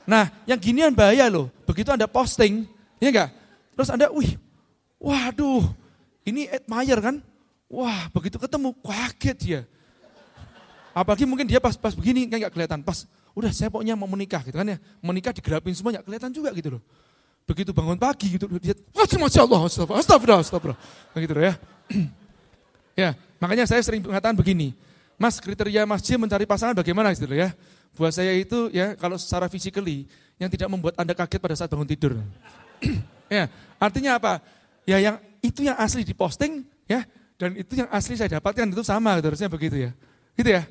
Nah, 0.04 0.28
yang 0.44 0.60
ginian 0.60 0.92
bahaya 0.92 1.30
loh. 1.30 1.48
Begitu 1.64 1.94
Anda 1.94 2.10
posting, 2.10 2.66
ya 3.02 3.08
enggak? 3.10 3.30
Terus 3.74 3.88
Anda, 3.90 4.06
wih, 4.14 4.38
waduh, 5.02 5.66
ini 6.24 6.46
admire 6.50 7.00
kan? 7.02 7.16
Wah, 7.66 8.06
begitu 8.14 8.38
ketemu, 8.38 8.70
kaget 8.80 9.38
ya. 9.42 9.60
Apalagi 10.94 11.26
mungkin 11.26 11.50
dia 11.50 11.58
pas 11.58 11.74
pas 11.74 11.90
begini 11.90 12.30
kan 12.30 12.38
kelihatan. 12.54 12.80
Pas, 12.86 13.02
udah 13.34 13.50
saya 13.50 13.66
pokoknya 13.66 13.98
mau 13.98 14.06
menikah 14.06 14.46
gitu 14.46 14.54
kan 14.54 14.66
ya. 14.66 14.78
Menikah 15.02 15.34
digerapin 15.34 15.74
semua 15.74 15.90
kelihatan 15.98 16.30
juga 16.30 16.54
gitu 16.54 16.78
loh. 16.78 16.82
Begitu 17.44 17.76
bangun 17.76 18.00
pagi 18.00 18.40
gitu, 18.40 18.48
dia, 18.56 18.72
Masya 18.94 19.44
Allah, 19.44 19.68
astagfirullah, 19.68 20.00
astagfirullah, 20.00 20.40
astagfirullah. 20.40 20.80
Begitu 21.12 21.32
loh 21.36 21.44
ya. 21.44 21.54
ya, 23.04 23.08
makanya 23.36 23.68
saya 23.68 23.84
sering 23.84 24.00
mengatakan 24.00 24.32
begini, 24.32 24.72
Mas 25.20 25.36
kriteria 25.42 25.84
Mas 25.84 26.00
Jim 26.00 26.16
mencari 26.16 26.48
pasangan 26.48 26.72
bagaimana 26.72 27.12
gitu 27.12 27.28
loh 27.28 27.36
ya. 27.36 27.50
Buat 27.94 28.16
saya 28.16 28.32
itu 28.34 28.72
ya 28.74 28.96
kalau 28.96 29.20
secara 29.20 29.46
physically 29.46 30.08
yang 30.40 30.48
tidak 30.48 30.66
membuat 30.66 30.98
Anda 30.98 31.12
kaget 31.14 31.38
pada 31.38 31.54
saat 31.54 31.68
bangun 31.68 31.86
tidur. 31.86 32.16
ya, 33.36 33.48
artinya 33.80 34.20
apa? 34.20 34.32
Ya 34.84 35.00
yang 35.00 35.16
itu 35.40 35.64
yang 35.64 35.76
asli 35.80 36.04
diposting 36.04 36.64
ya 36.84 37.04
dan 37.40 37.56
itu 37.58 37.72
yang 37.76 37.88
asli 37.90 38.14
saya 38.14 38.38
dapatkan 38.38 38.70
itu 38.70 38.84
sama 38.86 39.18
gitu, 39.18 39.34
harusnya 39.34 39.50
begitu 39.50 39.76
ya. 39.88 39.90
Gitu 40.36 40.50
ya. 40.50 40.62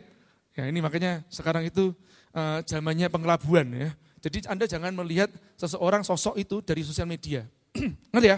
Ya 0.54 0.64
ini 0.70 0.80
makanya 0.80 1.26
sekarang 1.34 1.66
itu 1.66 1.92
uh, 2.34 2.62
zamannya 2.64 3.10
pengelabuan 3.10 3.68
ya. 3.74 3.90
Jadi 4.24 4.48
Anda 4.48 4.64
jangan 4.64 4.96
melihat 4.96 5.28
seseorang 5.60 6.08
sosok 6.08 6.40
itu 6.40 6.64
dari 6.64 6.80
sosial 6.86 7.10
media. 7.10 7.44
Ngerti 8.16 8.28
ya? 8.32 8.38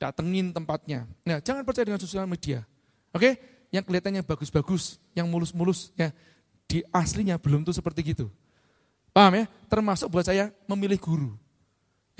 Datengin 0.00 0.50
tempatnya. 0.56 1.04
Nah, 1.28 1.38
jangan 1.44 1.62
percaya 1.68 1.84
dengan 1.84 2.00
sosial 2.00 2.24
media. 2.24 2.64
Oke? 3.12 3.36
Yang 3.68 3.92
kelihatannya 3.92 4.22
bagus-bagus, 4.24 4.96
yang 5.12 5.28
mulus-mulus 5.28 5.92
ya 5.96 6.10
di 6.64 6.80
aslinya 6.88 7.36
belum 7.36 7.60
tuh 7.68 7.76
seperti 7.76 8.16
gitu. 8.16 8.32
Paham 9.12 9.36
ya? 9.36 9.44
Termasuk 9.68 10.08
buat 10.08 10.24
saya 10.24 10.48
memilih 10.64 10.96
guru. 10.96 11.36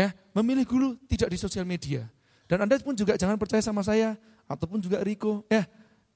Ya, 0.03 0.11
memilih 0.35 0.67
guru 0.67 0.89
tidak 1.07 1.31
di 1.31 1.39
sosial 1.39 1.63
media. 1.63 2.11
Dan 2.51 2.67
Anda 2.67 2.75
pun 2.83 2.99
juga 2.99 3.15
jangan 3.15 3.39
percaya 3.39 3.63
sama 3.63 3.87
saya 3.87 4.19
ataupun 4.51 4.83
juga 4.83 4.99
Riko, 4.99 5.47
ya. 5.47 5.63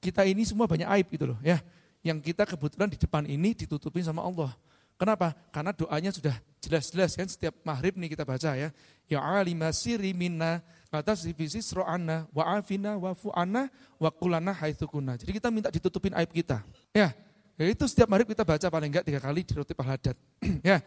Kita 0.03 0.27
ini 0.27 0.43
semua 0.43 0.67
banyak 0.67 0.83
aib 0.99 1.07
gitu 1.15 1.31
loh, 1.31 1.39
ya. 1.39 1.63
Yang 2.03 2.35
kita 2.35 2.43
kebetulan 2.43 2.91
di 2.91 2.99
depan 2.99 3.23
ini 3.23 3.55
ditutupin 3.55 4.03
sama 4.03 4.27
Allah. 4.27 4.51
Kenapa? 4.97 5.31
Karena 5.53 5.71
doanya 5.71 6.09
sudah 6.09 6.35
jelas-jelas 6.57 7.13
kan 7.13 7.29
setiap 7.29 7.53
maghrib 7.61 7.93
nih 7.95 8.17
kita 8.17 8.25
baca 8.25 8.57
ya. 8.57 8.73
Ya 9.05 9.19
alima 9.21 9.69
siri 9.69 10.11
minna 10.11 10.59
kata 10.89 11.13
sifisi 11.13 11.61
sro'ana 11.61 12.25
wa 12.33 12.43
afina 12.57 12.97
wa 12.97 13.13
fu'ana 13.13 13.69
wa 14.01 14.09
kulana 14.09 14.51
haithukuna. 14.57 15.15
Jadi 15.21 15.37
kita 15.37 15.53
minta 15.53 15.69
ditutupin 15.69 16.17
aib 16.17 16.33
kita. 16.33 16.65
Ya, 16.91 17.13
itu 17.61 17.85
setiap 17.85 18.09
hari 18.09 18.25
kita 18.25 18.41
baca 18.41 18.67
paling 18.73 18.89
enggak 18.89 19.05
tiga 19.05 19.21
kali 19.21 19.45
di 19.45 19.53
roti 19.53 19.77
pahladat. 19.77 20.17
ya. 20.69 20.81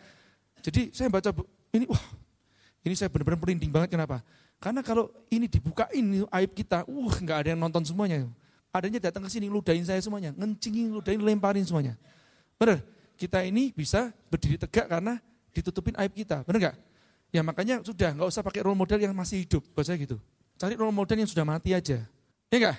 Jadi 0.61 0.91
saya 0.91 1.07
baca 1.07 1.31
ini 1.71 1.87
wah 1.87 2.03
ini 2.81 2.95
saya 2.97 3.13
benar-benar 3.13 3.41
merinding 3.41 3.73
banget 3.73 3.93
kenapa? 3.93 4.25
Karena 4.61 4.81
kalau 4.85 5.09
ini 5.33 5.49
dibukain 5.49 6.05
aib 6.25 6.51
kita, 6.53 6.85
uh 6.85 7.15
nggak 7.17 7.39
ada 7.45 7.49
yang 7.57 7.61
nonton 7.61 7.85
semuanya. 7.85 8.29
Adanya 8.71 9.01
datang 9.03 9.27
ke 9.27 9.31
sini 9.33 9.51
ludahin 9.51 9.83
saya 9.83 9.99
semuanya, 9.99 10.31
ngencingin, 10.37 10.95
ludahin, 10.95 11.21
lemparin 11.21 11.65
semuanya. 11.65 11.99
Benar? 12.61 12.85
Kita 13.17 13.45
ini 13.45 13.73
bisa 13.73 14.13
berdiri 14.33 14.57
tegak 14.57 14.89
karena 14.89 15.21
ditutupin 15.53 15.93
aib 16.01 16.13
kita, 16.15 16.45
benar 16.45 16.71
nggak? 16.71 16.77
Ya 17.31 17.41
makanya 17.45 17.81
sudah 17.85 18.11
nggak 18.17 18.29
usah 18.31 18.43
pakai 18.45 18.65
role 18.65 18.79
model 18.79 18.99
yang 19.01 19.13
masih 19.13 19.45
hidup, 19.45 19.63
buat 19.75 19.85
saya 19.85 20.01
gitu. 20.01 20.17
Cari 20.61 20.77
role 20.77 20.93
model 20.93 21.25
yang 21.25 21.31
sudah 21.31 21.45
mati 21.45 21.73
aja. 21.73 22.05
Ya 22.53 22.57
enggak? 22.57 22.77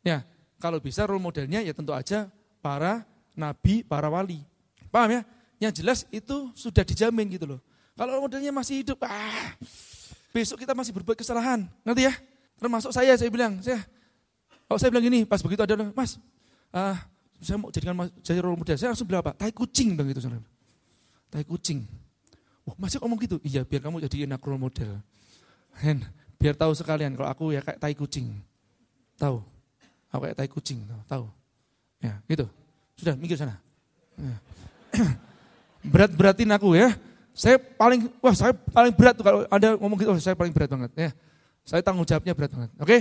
Ya, 0.00 0.18
kalau 0.56 0.80
bisa 0.80 1.04
role 1.04 1.20
modelnya 1.20 1.60
ya 1.60 1.72
tentu 1.76 1.92
aja 1.92 2.32
para 2.60 3.04
nabi, 3.36 3.84
para 3.84 4.08
wali. 4.08 4.40
Paham 4.88 5.20
ya? 5.20 5.22
Yang 5.60 5.72
jelas 5.84 5.98
itu 6.08 6.48
sudah 6.56 6.84
dijamin 6.84 7.28
gitu 7.28 7.44
loh. 7.44 7.60
Kalau 8.00 8.24
modelnya 8.24 8.48
masih 8.48 8.80
hidup, 8.80 9.04
ah, 9.04 9.52
besok 10.32 10.64
kita 10.64 10.72
masih 10.72 10.88
berbuat 10.96 11.20
kesalahan. 11.20 11.68
Nanti 11.84 12.08
ya? 12.08 12.16
Termasuk 12.56 12.96
saya, 12.96 13.12
saya 13.20 13.28
bilang, 13.28 13.60
saya, 13.60 13.76
kalau 14.64 14.80
saya 14.80 14.88
bilang 14.88 15.04
gini, 15.04 15.28
pas 15.28 15.44
begitu 15.44 15.60
ada, 15.60 15.76
mas, 15.92 16.16
ah, 16.72 16.96
saya 17.44 17.60
mau 17.60 17.68
jadikan 17.68 17.92
jadi 18.24 18.40
role 18.40 18.56
model, 18.56 18.80
saya 18.80 18.96
langsung 18.96 19.04
bilang 19.04 19.20
apa? 19.20 19.36
Tai 19.36 19.52
kucing 19.52 20.00
bang 20.00 20.16
itu. 20.16 20.20
Tai 21.28 21.44
kucing. 21.44 21.84
Wah 22.64 22.72
masih 22.80 23.04
ngomong 23.04 23.20
gitu? 23.20 23.36
Iya 23.44 23.68
biar 23.68 23.84
kamu 23.84 24.00
jadi 24.08 24.24
enak 24.24 24.40
role 24.48 24.60
model. 24.60 24.96
Hen, 25.76 26.00
biar 26.40 26.56
tahu 26.56 26.72
sekalian 26.72 27.12
kalau 27.20 27.28
aku 27.28 27.44
ya 27.52 27.60
kayak 27.60 27.84
tai 27.84 27.92
kucing. 27.92 28.32
Tahu? 29.20 29.44
Aku 30.08 30.20
kayak 30.24 30.36
tai 30.40 30.48
kucing, 30.48 30.80
tahu? 31.04 31.28
Ya 32.00 32.16
gitu. 32.24 32.48
Sudah 32.96 33.12
mikir 33.12 33.36
sana. 33.36 33.60
Ya. 34.16 34.36
Berat-beratin 35.92 36.48
aku 36.48 36.80
ya. 36.80 36.96
Saya 37.40 37.56
paling, 37.56 38.12
wah 38.20 38.36
saya 38.36 38.52
paling 38.52 38.92
berat 38.92 39.16
tuh 39.16 39.24
kalau 39.24 39.48
Anda 39.48 39.72
ngomong 39.80 39.96
gitu, 39.96 40.12
oh, 40.12 40.20
saya 40.20 40.36
paling 40.36 40.52
berat 40.52 40.68
banget. 40.68 40.92
ya. 40.92 41.10
Saya 41.64 41.80
tanggung 41.80 42.04
jawabnya 42.04 42.36
berat 42.36 42.52
banget. 42.52 42.70
Oke? 42.76 42.98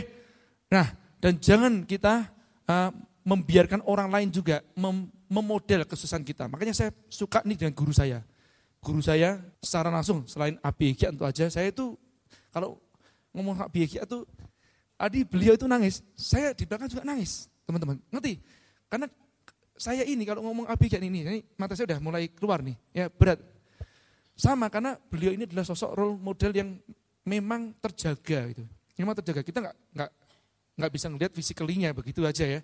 Nah, 0.71 0.87
dan 1.19 1.35
jangan 1.43 1.83
kita 1.83 2.23
uh, 2.63 2.89
membiarkan 3.27 3.83
orang 3.83 4.07
lain 4.07 4.31
juga 4.31 4.63
mem 4.79 5.11
memodel 5.27 5.83
kesusahan 5.83 6.23
kita. 6.23 6.47
Makanya 6.47 6.71
saya 6.71 6.95
suka 7.11 7.43
nih 7.43 7.59
dengan 7.59 7.75
guru 7.75 7.91
saya. 7.91 8.23
Guru 8.79 9.03
saya 9.03 9.43
secara 9.59 9.91
langsung, 9.91 10.23
selain 10.23 10.55
ABG 10.63 11.11
tentu 11.11 11.27
aja, 11.27 11.51
saya 11.51 11.67
itu 11.67 11.99
kalau 12.49 12.79
ngomong 13.35 13.59
ABG 13.67 13.99
itu, 13.99 14.19
adi 14.95 15.27
beliau 15.27 15.53
itu 15.53 15.67
nangis, 15.67 15.99
saya 16.15 16.55
di 16.55 16.63
belakang 16.63 16.87
juga 16.87 17.03
nangis, 17.03 17.51
teman-teman. 17.67 17.99
Ngerti? 18.09 18.39
Karena 18.87 19.05
saya 19.75 20.07
ini 20.07 20.23
kalau 20.23 20.41
ngomong 20.47 20.65
ABG 20.71 20.97
ini, 20.97 21.27
ini 21.27 21.39
mata 21.59 21.75
saya 21.75 21.91
udah 21.93 21.99
mulai 21.99 22.31
keluar 22.31 22.63
nih, 22.63 22.79
ya 22.95 23.11
berat. 23.11 23.58
Sama 24.39 24.71
karena 24.71 24.95
beliau 24.95 25.35
ini 25.35 25.43
adalah 25.43 25.67
sosok 25.67 25.91
role 25.99 26.15
model 26.15 26.55
yang 26.55 26.79
memang 27.27 27.75
terjaga 27.83 28.47
itu. 28.47 28.63
Memang 28.95 29.19
terjaga. 29.19 29.43
Kita 29.43 29.59
nggak 29.59 29.75
nggak 29.91 30.11
nggak 30.79 30.91
bisa 30.95 31.05
ngelihat 31.11 31.31
fisikalinya 31.35 31.91
begitu 31.91 32.23
aja 32.23 32.47
ya. 32.47 32.61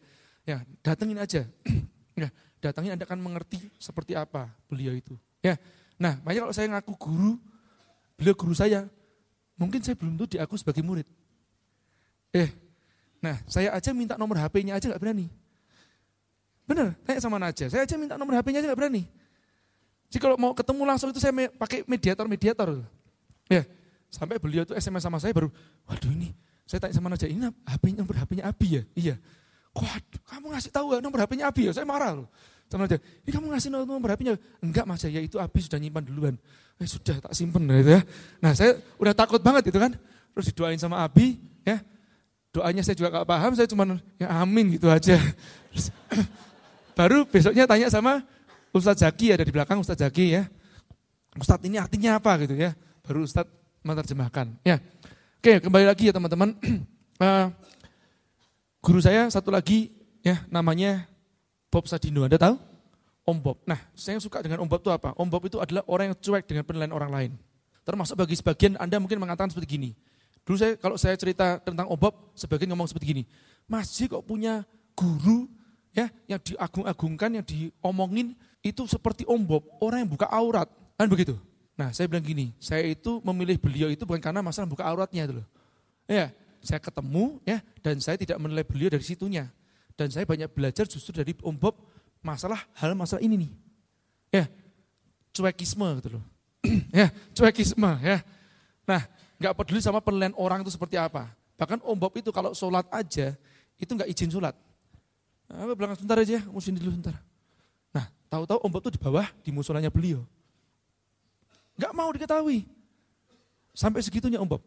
Ya, 0.47 0.63
datengin 0.79 1.19
aja. 1.19 1.43
ya, 2.15 2.31
datangin 2.63 2.95
Anda 2.95 3.03
akan 3.03 3.19
mengerti 3.19 3.67
seperti 3.75 4.15
apa 4.15 4.47
beliau 4.71 4.95
itu. 4.95 5.19
Ya. 5.43 5.59
Nah, 5.99 6.15
makanya 6.23 6.47
kalau 6.47 6.55
saya 6.55 6.67
ngaku 6.71 6.93
guru, 6.95 7.31
beliau 8.15 8.35
guru 8.39 8.55
saya, 8.55 8.87
mungkin 9.59 9.83
saya 9.83 9.99
belum 9.99 10.15
tuh 10.15 10.39
diaku 10.39 10.55
sebagai 10.55 10.79
murid. 10.79 11.07
Eh, 12.31 12.51
nah 13.19 13.35
saya 13.51 13.75
aja 13.75 13.91
minta 13.91 14.15
nomor 14.15 14.39
HP-nya 14.39 14.79
aja 14.79 14.91
nggak 14.91 15.01
berani. 15.03 15.27
Bener, 16.63 16.95
tanya 17.03 17.19
sama 17.19 17.35
Naja, 17.35 17.67
saya 17.67 17.83
aja 17.83 17.95
minta 17.99 18.15
nomor 18.15 18.39
HP-nya 18.39 18.63
aja 18.63 18.67
nggak 18.71 18.79
berani. 18.79 19.03
Jadi 20.15 20.23
kalau 20.23 20.39
mau 20.39 20.55
ketemu 20.55 20.87
langsung 20.87 21.11
itu 21.11 21.19
saya 21.19 21.35
pakai 21.59 21.83
mediator-mediator. 21.83 22.79
Ya, 23.51 23.67
sampai 24.07 24.39
beliau 24.39 24.63
itu 24.63 24.71
SMS 24.71 25.03
sama 25.03 25.19
saya 25.19 25.35
baru, 25.35 25.51
waduh 25.83 26.07
ini, 26.07 26.31
saya 26.63 26.79
tanya 26.79 26.95
sama 26.95 27.11
Naja, 27.11 27.27
ini 27.27 27.43
HP 27.67 27.99
nomor 27.99 28.15
HP-nya 28.23 28.47
Abi 28.47 28.79
ya? 28.79 28.83
Iya. 28.95 29.15
Waduh, 29.75 30.21
kamu 30.23 30.55
ngasih 30.55 30.71
tahu 30.71 30.95
ya 30.95 31.03
nomor 31.03 31.19
HP-nya 31.19 31.51
Abi 31.51 31.67
ya? 31.67 31.75
Saya 31.75 31.83
marah 31.83 32.15
loh. 32.15 32.31
Sama 32.71 32.87
Naja, 32.87 32.95
ini 32.95 33.31
kamu 33.35 33.59
ngasih 33.59 33.69
nomor 33.75 34.07
HP-nya? 34.07 34.39
Enggak 34.63 34.87
mas, 34.87 35.03
ya 35.03 35.19
itu 35.19 35.35
Abi 35.35 35.59
sudah 35.59 35.83
nyimpan 35.83 36.07
duluan. 36.07 36.39
Eh 36.79 36.87
sudah, 36.87 37.19
tak 37.19 37.35
simpen 37.35 37.67
gitu 37.67 37.99
ya. 37.99 38.01
Nah 38.39 38.55
saya 38.55 38.79
udah 38.95 39.11
takut 39.11 39.43
banget 39.43 39.67
itu 39.67 39.75
kan. 39.83 39.99
Terus 40.31 40.47
didoain 40.47 40.79
sama 40.79 41.03
Abi, 41.03 41.43
ya. 41.67 41.83
Doanya 42.55 42.87
saya 42.87 42.95
juga 42.95 43.19
gak 43.19 43.27
paham, 43.27 43.51
saya 43.51 43.67
cuma 43.67 43.83
ya 44.15 44.31
amin 44.31 44.79
gitu 44.79 44.87
aja. 44.87 45.19
Terus, 45.75 45.91
baru 46.95 47.27
besoknya 47.27 47.67
tanya 47.67 47.91
sama 47.91 48.23
Ustadz 48.75 49.07
Zaki 49.07 49.31
ada 49.31 49.47
di 49.47 49.55
belakang 49.55 49.79
Ustadz 49.79 50.03
Zaki 50.03 50.35
ya. 50.35 50.43
Ustadz 51.39 51.63
ini 51.63 51.79
artinya 51.79 52.19
apa 52.19 52.35
gitu 52.43 52.59
ya. 52.59 52.75
Baru 53.07 53.23
Ustadz 53.23 53.47
menerjemahkan. 53.87 54.51
Ya. 54.67 54.83
Oke 55.39 55.63
kembali 55.63 55.87
lagi 55.87 56.11
ya 56.11 56.13
teman-teman. 56.13 56.59
uh, 57.23 57.47
guru 58.83 58.99
saya 58.99 59.31
satu 59.31 59.47
lagi 59.47 59.95
ya 60.19 60.43
namanya 60.51 61.07
Bob 61.71 61.87
Sadino. 61.87 62.27
Anda 62.27 62.35
tahu? 62.35 62.59
Om 63.25 63.37
Bob. 63.39 63.63
Nah 63.63 63.79
saya 63.95 64.19
suka 64.19 64.43
dengan 64.43 64.59
Om 64.59 64.67
Bob 64.67 64.83
itu 64.83 64.91
apa? 64.91 65.15
Om 65.15 65.29
Bob 65.31 65.47
itu 65.47 65.57
adalah 65.63 65.87
orang 65.87 66.11
yang 66.11 66.17
cuek 66.19 66.43
dengan 66.43 66.67
penilaian 66.67 66.91
orang 66.91 67.11
lain. 67.15 67.31
Termasuk 67.87 68.19
bagi 68.19 68.35
sebagian 68.35 68.75
Anda 68.75 68.99
mungkin 68.99 69.23
mengatakan 69.23 69.55
seperti 69.55 69.79
gini. 69.79 69.89
Dulu 70.43 70.59
saya 70.59 70.75
kalau 70.75 70.99
saya 70.99 71.15
cerita 71.15 71.63
tentang 71.63 71.87
Om 71.87 71.95
Bob, 71.95 72.35
sebagian 72.35 72.75
ngomong 72.75 72.91
seperti 72.91 73.05
gini. 73.15 73.23
Masih 73.71 74.11
kok 74.11 74.27
punya 74.27 74.67
guru 74.93 75.47
ya 75.95 76.11
yang 76.27 76.43
diagung-agungkan, 76.43 77.39
yang 77.39 77.45
diomongin, 77.47 78.35
itu 78.65 78.81
seperti 78.89 79.21
Om 79.29 79.45
Bob, 79.45 79.63
orang 79.77 80.01
yang 80.01 80.09
buka 80.09 80.25
aurat. 80.25 80.65
Kan 80.97 81.05
begitu? 81.05 81.37
Nah, 81.77 81.93
saya 81.93 82.09
bilang 82.09 82.25
gini, 82.25 82.49
saya 82.57 82.81
itu 82.81 83.21
memilih 83.21 83.61
beliau 83.61 83.93
itu 83.93 84.01
bukan 84.09 84.17
karena 84.17 84.41
masalah 84.41 84.65
buka 84.65 84.81
auratnya 84.81 85.29
itu 85.29 85.37
loh. 85.37 85.47
Ya, 86.09 86.33
saya 86.65 86.81
ketemu 86.81 87.37
ya 87.45 87.61
dan 87.85 88.01
saya 88.01 88.17
tidak 88.17 88.41
menilai 88.41 88.65
beliau 88.65 88.89
dari 88.89 89.05
situnya. 89.05 89.53
Dan 89.93 90.09
saya 90.09 90.25
banyak 90.25 90.49
belajar 90.49 90.89
justru 90.89 91.13
dari 91.13 91.37
Om 91.45 91.53
Bob 91.53 91.77
masalah 92.25 92.65
hal 92.73 92.97
masalah 92.97 93.21
ini 93.21 93.45
nih. 93.45 93.51
Ya, 94.33 94.45
cuekisme 95.29 95.85
gitu 96.01 96.17
loh. 96.17 96.23
ya, 97.05 97.13
cuekisme 97.37 97.91
ya. 98.01 98.25
Nah, 98.89 99.05
nggak 99.37 99.53
peduli 99.61 99.77
sama 99.77 100.01
penilaian 100.01 100.33
orang 100.41 100.65
itu 100.65 100.73
seperti 100.73 100.97
apa. 100.97 101.29
Bahkan 101.53 101.85
Om 101.85 101.97
Bob 102.01 102.17
itu 102.17 102.33
kalau 102.33 102.57
sholat 102.57 102.89
aja, 102.89 103.37
itu 103.77 103.91
nggak 103.93 104.09
izin 104.09 104.33
sholat. 104.33 104.57
Nah, 105.45 105.77
belakang 105.77 106.01
sebentar 106.01 106.17
aja, 106.17 106.41
musim 106.49 106.73
dulu 106.73 106.89
sebentar. 106.97 107.15
Tahu-tahu 108.35 108.59
ombak 108.67 108.83
itu 108.83 108.99
di 108.99 108.99
bawah 108.99 109.27
di 109.39 109.49
musolanya 109.55 109.87
beliau. 109.87 110.27
Gak 111.79 111.95
mau 111.95 112.11
diketahui. 112.11 112.67
Sampai 113.71 114.03
segitunya 114.03 114.43
ombak. 114.43 114.59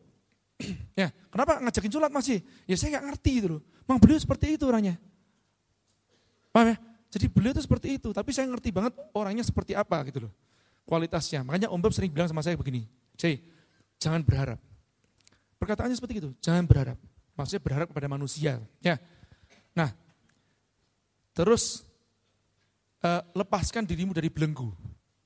ya, 1.04 1.12
kenapa 1.28 1.60
ngajakin 1.60 1.92
sholat 1.92 2.08
masih? 2.08 2.40
Ya 2.64 2.80
saya 2.80 2.96
gak 2.96 3.12
ngerti 3.12 3.44
itu 3.44 3.46
loh. 3.52 3.60
Memang 3.84 4.00
beliau 4.00 4.16
seperti 4.16 4.56
itu 4.56 4.64
orangnya. 4.64 4.96
Paham 6.48 6.72
ya? 6.72 6.76
Jadi 7.12 7.28
beliau 7.28 7.52
itu 7.52 7.60
seperti 7.60 8.00
itu, 8.00 8.08
tapi 8.12 8.32
saya 8.32 8.48
ngerti 8.48 8.72
banget 8.72 8.96
orangnya 9.12 9.44
seperti 9.44 9.76
apa 9.76 10.00
gitu 10.08 10.28
loh. 10.28 10.32
Kualitasnya. 10.88 11.44
Makanya 11.44 11.68
Om 11.68 11.80
Bob 11.80 11.92
sering 11.92 12.08
bilang 12.08 12.28
sama 12.28 12.40
saya 12.40 12.56
begini, 12.56 12.88
Jay, 13.20 13.40
jangan 14.00 14.25
berharap. 14.25 14.60
Perkataannya 15.60 15.96
seperti 15.96 16.25
itu, 16.25 16.32
jangan 16.40 16.64
berharap. 16.64 16.96
Maksudnya 17.37 17.60
berharap 17.60 17.87
kepada 17.92 18.08
manusia. 18.08 18.60
Ya. 18.80 19.00
Nah, 19.72 19.92
terus 21.32 21.88
uh, 23.02 23.23
lepaskan 23.35 23.87
dirimu 23.87 24.14
dari 24.14 24.31
belenggu. 24.31 24.71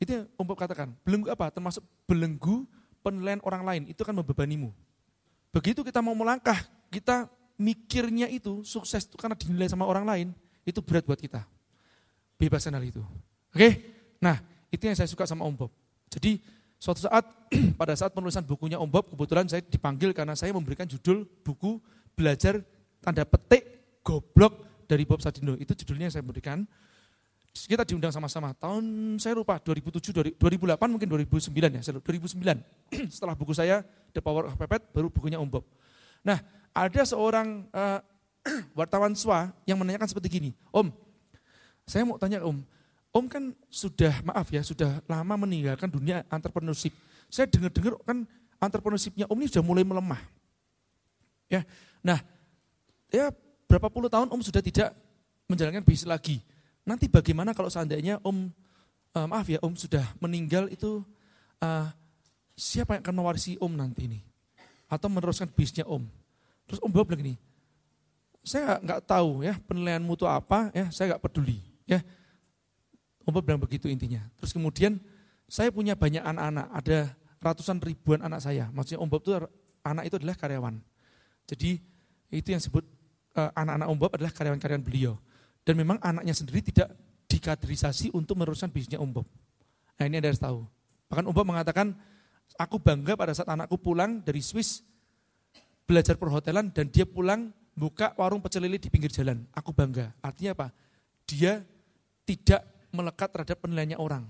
Itu 0.02 0.11
yang 0.19 0.25
Om 0.35 0.45
Bob 0.50 0.59
katakan. 0.59 0.91
Belenggu 1.07 1.31
apa? 1.31 1.49
Termasuk 1.55 1.85
belenggu 2.11 2.67
penilaian 3.07 3.38
orang 3.47 3.62
lain. 3.62 3.83
Itu 3.87 4.02
kan 4.02 4.14
membebanimu. 4.17 4.75
Begitu 5.52 5.85
kita 5.85 6.00
mau 6.00 6.17
melangkah, 6.17 6.57
kita 6.88 7.29
mikirnya 7.61 8.26
itu 8.33 8.64
sukses 8.64 9.05
itu 9.05 9.14
karena 9.21 9.37
dinilai 9.37 9.69
sama 9.69 9.85
orang 9.85 10.02
lain, 10.09 10.29
itu 10.64 10.81
berat 10.81 11.05
buat 11.05 11.21
kita. 11.21 11.45
Bebaskan 12.41 12.75
hal 12.81 12.85
itu. 12.88 13.05
Oke? 13.52 13.79
Nah, 14.19 14.41
itu 14.73 14.83
yang 14.83 14.97
saya 14.97 15.07
suka 15.07 15.29
sama 15.29 15.45
Om 15.45 15.55
Bob. 15.55 15.71
Jadi 16.09 16.41
suatu 16.81 17.05
saat, 17.05 17.23
pada 17.81 17.93
saat 17.95 18.11
penulisan 18.11 18.43
bukunya 18.43 18.81
Om 18.81 18.91
Bob, 18.91 19.12
kebetulan 19.12 19.47
saya 19.47 19.62
dipanggil 19.62 20.11
karena 20.17 20.33
saya 20.35 20.50
memberikan 20.50 20.88
judul 20.88 21.29
buku 21.45 21.79
Belajar 22.17 22.61
Tanda 23.05 23.23
Petik 23.25 23.64
Goblok 24.02 24.85
dari 24.91 25.07
Bob 25.07 25.23
Sadino. 25.23 25.55
Itu 25.57 25.76
judulnya 25.76 26.09
yang 26.11 26.14
saya 26.14 26.25
berikan 26.25 26.64
kita 27.52 27.85
diundang 27.85 28.11
sama-sama. 28.11 28.56
Tahun 28.56 28.80
saya 29.21 29.37
lupa 29.37 29.61
2007 29.61 30.40
2008 30.40 30.76
mungkin 30.88 31.09
2009 31.09 31.52
ya, 31.52 31.82
2009. 31.85 32.00
Setelah 33.14 33.37
buku 33.37 33.52
saya 33.52 33.85
The 34.16 34.25
Power 34.25 34.49
of 34.49 34.56
Pepet 34.56 34.88
baru 34.90 35.12
bukunya 35.12 35.37
Om 35.37 35.49
Bob. 35.49 35.64
Nah, 36.25 36.40
ada 36.73 37.02
seorang 37.04 37.68
uh, 37.68 38.00
wartawan 38.78 39.12
SWA 39.12 39.52
yang 39.68 39.76
menanyakan 39.76 40.09
seperti 40.09 40.40
gini, 40.40 40.50
"Om, 40.73 40.88
saya 41.85 42.09
mau 42.09 42.16
tanya 42.16 42.40
Om, 42.40 42.64
Om 43.12 43.25
kan 43.28 43.52
sudah 43.68 44.25
maaf 44.25 44.49
ya, 44.49 44.64
sudah 44.64 45.04
lama 45.04 45.44
meninggalkan 45.44 45.92
dunia 45.92 46.25
entrepreneurship. 46.32 46.97
Saya 47.28 47.44
dengar-dengar 47.44 48.00
kan 48.09 48.25
entrepreneurshipnya 48.56 49.28
Om 49.28 49.38
ini 49.44 49.49
sudah 49.52 49.64
mulai 49.64 49.85
melemah. 49.85 50.21
Ya. 51.52 51.68
Nah, 52.00 52.25
ya 53.12 53.28
berapa 53.68 53.92
puluh 53.92 54.09
tahun 54.09 54.32
Om 54.32 54.40
sudah 54.40 54.64
tidak 54.64 54.97
menjalankan 55.44 55.85
bisnis 55.85 56.09
lagi. 56.09 56.40
Nanti 56.83 57.07
bagaimana 57.07 57.55
kalau 57.55 57.71
seandainya 57.71 58.19
Om, 58.27 58.51
uh, 59.15 59.27
maaf 59.31 59.47
ya 59.47 59.62
Om 59.62 59.75
sudah 59.79 60.03
meninggal 60.19 60.67
itu, 60.71 61.03
uh, 61.62 61.87
siapa 62.59 62.99
yang 62.99 63.03
akan 63.07 63.17
mewarisi 63.23 63.55
Om 63.62 63.73
nanti 63.75 64.11
ini? 64.11 64.21
Atau 64.91 65.07
meneruskan 65.07 65.47
bisnisnya 65.51 65.87
Om? 65.87 66.03
Terus 66.67 66.83
Om 66.83 66.91
Bob 66.91 67.07
bilang 67.07 67.23
gini, 67.23 67.35
saya 68.43 68.83
nggak 68.83 69.07
tahu 69.07 69.47
ya 69.47 69.55
penilaianmu 69.71 70.19
itu 70.19 70.27
apa, 70.27 70.75
ya 70.75 70.91
saya 70.91 71.15
nggak 71.15 71.23
peduli. 71.23 71.62
ya 71.87 72.03
Om 73.23 73.31
Bob 73.31 73.47
bilang 73.47 73.62
begitu 73.62 73.87
intinya. 73.87 74.23
Terus 74.43 74.51
kemudian 74.51 74.99
saya 75.47 75.71
punya 75.71 75.95
banyak 75.95 76.23
anak-anak, 76.23 76.67
ada 76.75 76.99
ratusan 77.39 77.79
ribuan 77.79 78.23
anak 78.23 78.43
saya. 78.43 78.71
Maksudnya 78.75 78.99
Om 79.03 79.11
Bob 79.11 79.23
itu 79.23 79.39
anak 79.87 80.05
itu 80.11 80.15
adalah 80.19 80.35
karyawan. 80.35 80.79
Jadi 81.47 81.79
itu 82.33 82.49
yang 82.51 82.59
disebut 82.62 82.83
eh, 83.39 83.51
anak-anak 83.55 83.87
Om 83.91 83.99
Bob 83.99 84.11
adalah 84.15 84.33
karyawan-karyawan 84.35 84.83
beliau. 84.83 85.15
Dan 85.62 85.78
memang 85.78 85.99
anaknya 86.02 86.35
sendiri 86.35 86.61
tidak 86.62 86.90
dikaderisasi 87.31 88.11
untuk 88.12 88.37
meneruskan 88.37 88.69
bisnisnya 88.69 88.99
Om 88.99 89.11
Bob. 89.23 89.26
Nah 89.99 90.04
ini 90.11 90.19
Anda 90.19 90.35
harus 90.35 90.42
tahu. 90.42 90.66
Bahkan 91.09 91.25
Om 91.28 91.35
Bob 91.35 91.47
mengatakan, 91.47 91.95
aku 92.59 92.76
bangga 92.83 93.14
pada 93.14 93.33
saat 93.33 93.49
anakku 93.49 93.78
pulang 93.78 94.21
dari 94.21 94.42
Swiss, 94.42 94.83
belajar 95.87 96.19
perhotelan 96.19 96.75
dan 96.75 96.90
dia 96.90 97.07
pulang 97.07 97.54
buka 97.73 98.12
warung 98.19 98.42
pecel 98.42 98.64
lele 98.66 98.76
di 98.76 98.92
pinggir 98.92 99.12
jalan. 99.12 99.47
Aku 99.57 99.73
bangga. 99.73 100.12
Artinya 100.21 100.52
apa? 100.57 100.66
Dia 101.25 101.62
tidak 102.26 102.62
melekat 102.92 103.28
terhadap 103.33 103.59
penilaiannya 103.64 103.99
orang. 103.99 104.25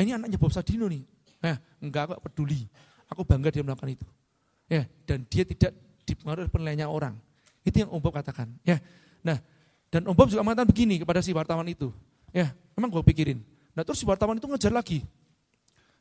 Ini 0.00 0.16
anaknya 0.16 0.40
Bob 0.40 0.52
Sadino 0.52 0.88
nih. 0.88 1.04
Nah, 1.44 1.56
enggak 1.80 2.08
aku 2.08 2.28
peduli. 2.28 2.64
Aku 3.12 3.24
bangga 3.26 3.52
dia 3.52 3.60
melakukan 3.60 3.92
itu. 3.92 4.08
Ya, 4.70 4.86
dan 5.04 5.26
dia 5.28 5.44
tidak 5.44 5.74
dipengaruhi 6.06 6.48
penilaiannya 6.48 6.88
orang. 6.88 7.14
Itu 7.60 7.84
yang 7.84 7.90
Om 7.92 8.00
Bob 8.00 8.16
katakan. 8.16 8.48
Ya, 8.64 8.80
nah, 9.20 9.36
dan 9.90 10.06
Om 10.06 10.14
Bob 10.14 10.30
juga 10.30 10.46
mengatakan 10.46 10.70
begini 10.70 11.02
kepada 11.02 11.18
si 11.18 11.34
wartawan 11.34 11.66
itu. 11.66 11.90
Ya, 12.30 12.54
memang 12.78 12.94
gue 12.94 13.02
pikirin. 13.10 13.42
Nah 13.74 13.82
terus 13.82 13.98
si 13.98 14.06
wartawan 14.06 14.38
itu 14.38 14.46
ngejar 14.46 14.70
lagi. 14.70 15.02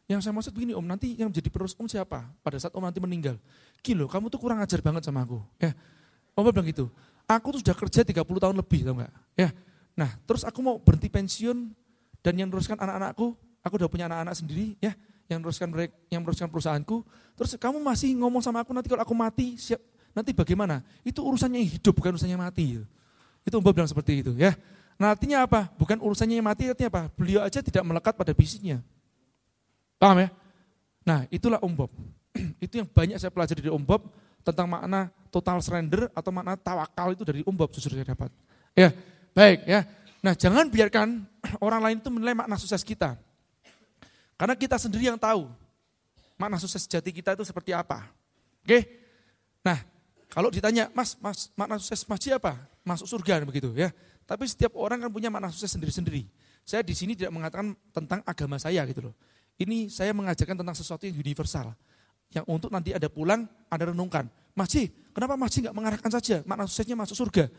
Yang 0.10 0.26
saya 0.26 0.34
maksud 0.34 0.54
begini 0.58 0.74
om, 0.74 0.82
nanti 0.82 1.14
yang 1.14 1.30
jadi 1.30 1.54
penerus 1.54 1.78
om 1.78 1.86
siapa? 1.86 2.26
Pada 2.42 2.58
saat 2.58 2.74
om 2.74 2.82
nanti 2.82 2.98
meninggal. 2.98 3.38
Gila, 3.86 4.10
kamu 4.10 4.34
tuh 4.34 4.42
kurang 4.42 4.58
ajar 4.58 4.82
banget 4.82 5.06
sama 5.06 5.22
aku. 5.22 5.38
Ya, 5.62 5.78
Om 6.34 6.50
bilang 6.50 6.66
gitu. 6.66 6.90
Aku 7.30 7.54
tuh 7.54 7.62
sudah 7.62 7.78
kerja 7.78 8.02
30 8.02 8.26
tahun 8.26 8.58
lebih, 8.58 8.90
tau 8.90 8.98
gak? 8.98 9.14
Ya, 9.38 9.54
nah 9.94 10.10
terus 10.26 10.42
aku 10.42 10.66
mau 10.66 10.82
berhenti 10.82 11.14
pensiun 11.14 11.70
dan 12.26 12.34
yang 12.34 12.50
meneruskan 12.50 12.74
anak-anakku, 12.82 13.38
aku 13.62 13.74
udah 13.78 13.86
punya 13.86 14.10
anak-anak 14.10 14.34
sendiri, 14.34 14.74
ya, 14.82 14.98
yang 15.30 15.46
meneruskan 15.46 15.70
mereka, 15.70 15.94
yang 16.10 16.26
meneruskan 16.26 16.50
perusahaanku. 16.50 17.06
Terus 17.38 17.54
kamu 17.62 17.78
masih 17.78 18.18
ngomong 18.18 18.42
sama 18.42 18.66
aku 18.66 18.74
nanti 18.74 18.90
kalau 18.90 19.06
aku 19.06 19.14
mati, 19.14 19.62
siap, 19.62 19.78
nanti 20.18 20.34
bagaimana? 20.34 20.82
Itu 21.06 21.22
urusannya 21.22 21.62
hidup, 21.62 21.94
bukan 21.94 22.18
urusannya 22.18 22.38
mati. 22.42 22.82
Itu 23.48 23.58
Om 23.60 23.66
bilang 23.72 23.90
seperti 23.90 24.22
itu, 24.26 24.32
ya. 24.36 24.56
Nah 25.00 25.16
artinya 25.16 25.48
apa? 25.48 25.72
Bukan 25.80 26.04
urusannya 26.04 26.44
yang 26.44 26.48
mati, 26.48 26.68
artinya 26.68 26.92
apa? 26.92 27.04
Beliau 27.16 27.40
aja 27.40 27.64
tidak 27.64 27.84
melekat 27.88 28.14
pada 28.20 28.36
bisnisnya. 28.36 28.84
Paham 29.96 30.28
ya? 30.28 30.30
Nah, 31.08 31.20
itulah 31.32 31.60
Om 31.64 31.74
Bob. 31.74 31.92
itu 32.66 32.84
yang 32.84 32.88
banyak 32.88 33.18
saya 33.18 33.32
pelajari 33.32 33.64
dari 33.64 33.72
Om 33.72 33.84
Bob 33.84 34.12
tentang 34.44 34.68
makna 34.68 35.08
total 35.32 35.64
surrender 35.64 36.12
atau 36.12 36.32
makna 36.36 36.60
tawakal 36.60 37.16
itu 37.16 37.24
dari 37.24 37.42
Om 37.48 37.56
Bob 37.56 37.72
justru 37.72 37.96
saya 37.96 38.06
dapat. 38.06 38.30
Ya, 38.76 38.92
baik 39.32 39.66
ya. 39.66 39.88
Nah, 40.20 40.36
jangan 40.36 40.68
biarkan 40.68 41.24
orang 41.66 41.82
lain 41.82 41.98
itu 42.04 42.10
menilai 42.12 42.36
makna 42.36 42.60
sukses 42.60 42.84
kita. 42.84 43.16
Karena 44.40 44.56
kita 44.56 44.80
sendiri 44.80 45.12
yang 45.12 45.20
tahu 45.20 45.48
makna 46.40 46.56
sukses 46.60 46.88
sejati 46.88 47.12
kita 47.12 47.36
itu 47.36 47.44
seperti 47.44 47.76
apa. 47.76 48.08
Oke? 48.64 48.88
Nah, 49.64 49.80
kalau 50.32 50.48
ditanya, 50.54 50.88
Mas, 50.96 51.18
Mas, 51.20 51.52
makna 51.58 51.76
sukses 51.82 52.06
Mas 52.08 52.24
apa? 52.32 52.56
Masuk 52.84 53.08
surga 53.08 53.44
begitu 53.44 53.72
ya. 53.76 53.92
Tapi 54.30 54.46
setiap 54.46 54.78
orang 54.78 55.02
kan 55.02 55.10
punya 55.10 55.34
makna 55.34 55.50
sukses 55.50 55.74
sendiri-sendiri. 55.74 56.30
Saya 56.62 56.86
di 56.86 56.94
sini 56.94 57.18
tidak 57.18 57.34
mengatakan 57.34 57.74
tentang 57.90 58.22
agama 58.24 58.62
saya 58.62 58.86
gitu 58.86 59.10
loh. 59.10 59.16
Ini 59.58 59.90
saya 59.90 60.14
mengajarkan 60.14 60.56
tentang 60.62 60.78
sesuatu 60.78 61.04
yang 61.10 61.18
universal. 61.18 61.74
Yang 62.30 62.46
untuk 62.46 62.70
nanti 62.70 62.94
ada 62.94 63.10
pulang, 63.10 63.50
ada 63.68 63.90
renungkan. 63.90 64.30
Masih, 64.54 64.94
kenapa 65.12 65.34
masih 65.34 65.66
nggak 65.66 65.76
mengarahkan 65.76 66.12
saja? 66.14 66.46
Makna 66.46 66.70
suksesnya 66.70 66.94
masuk 66.94 67.18
surga. 67.18 67.50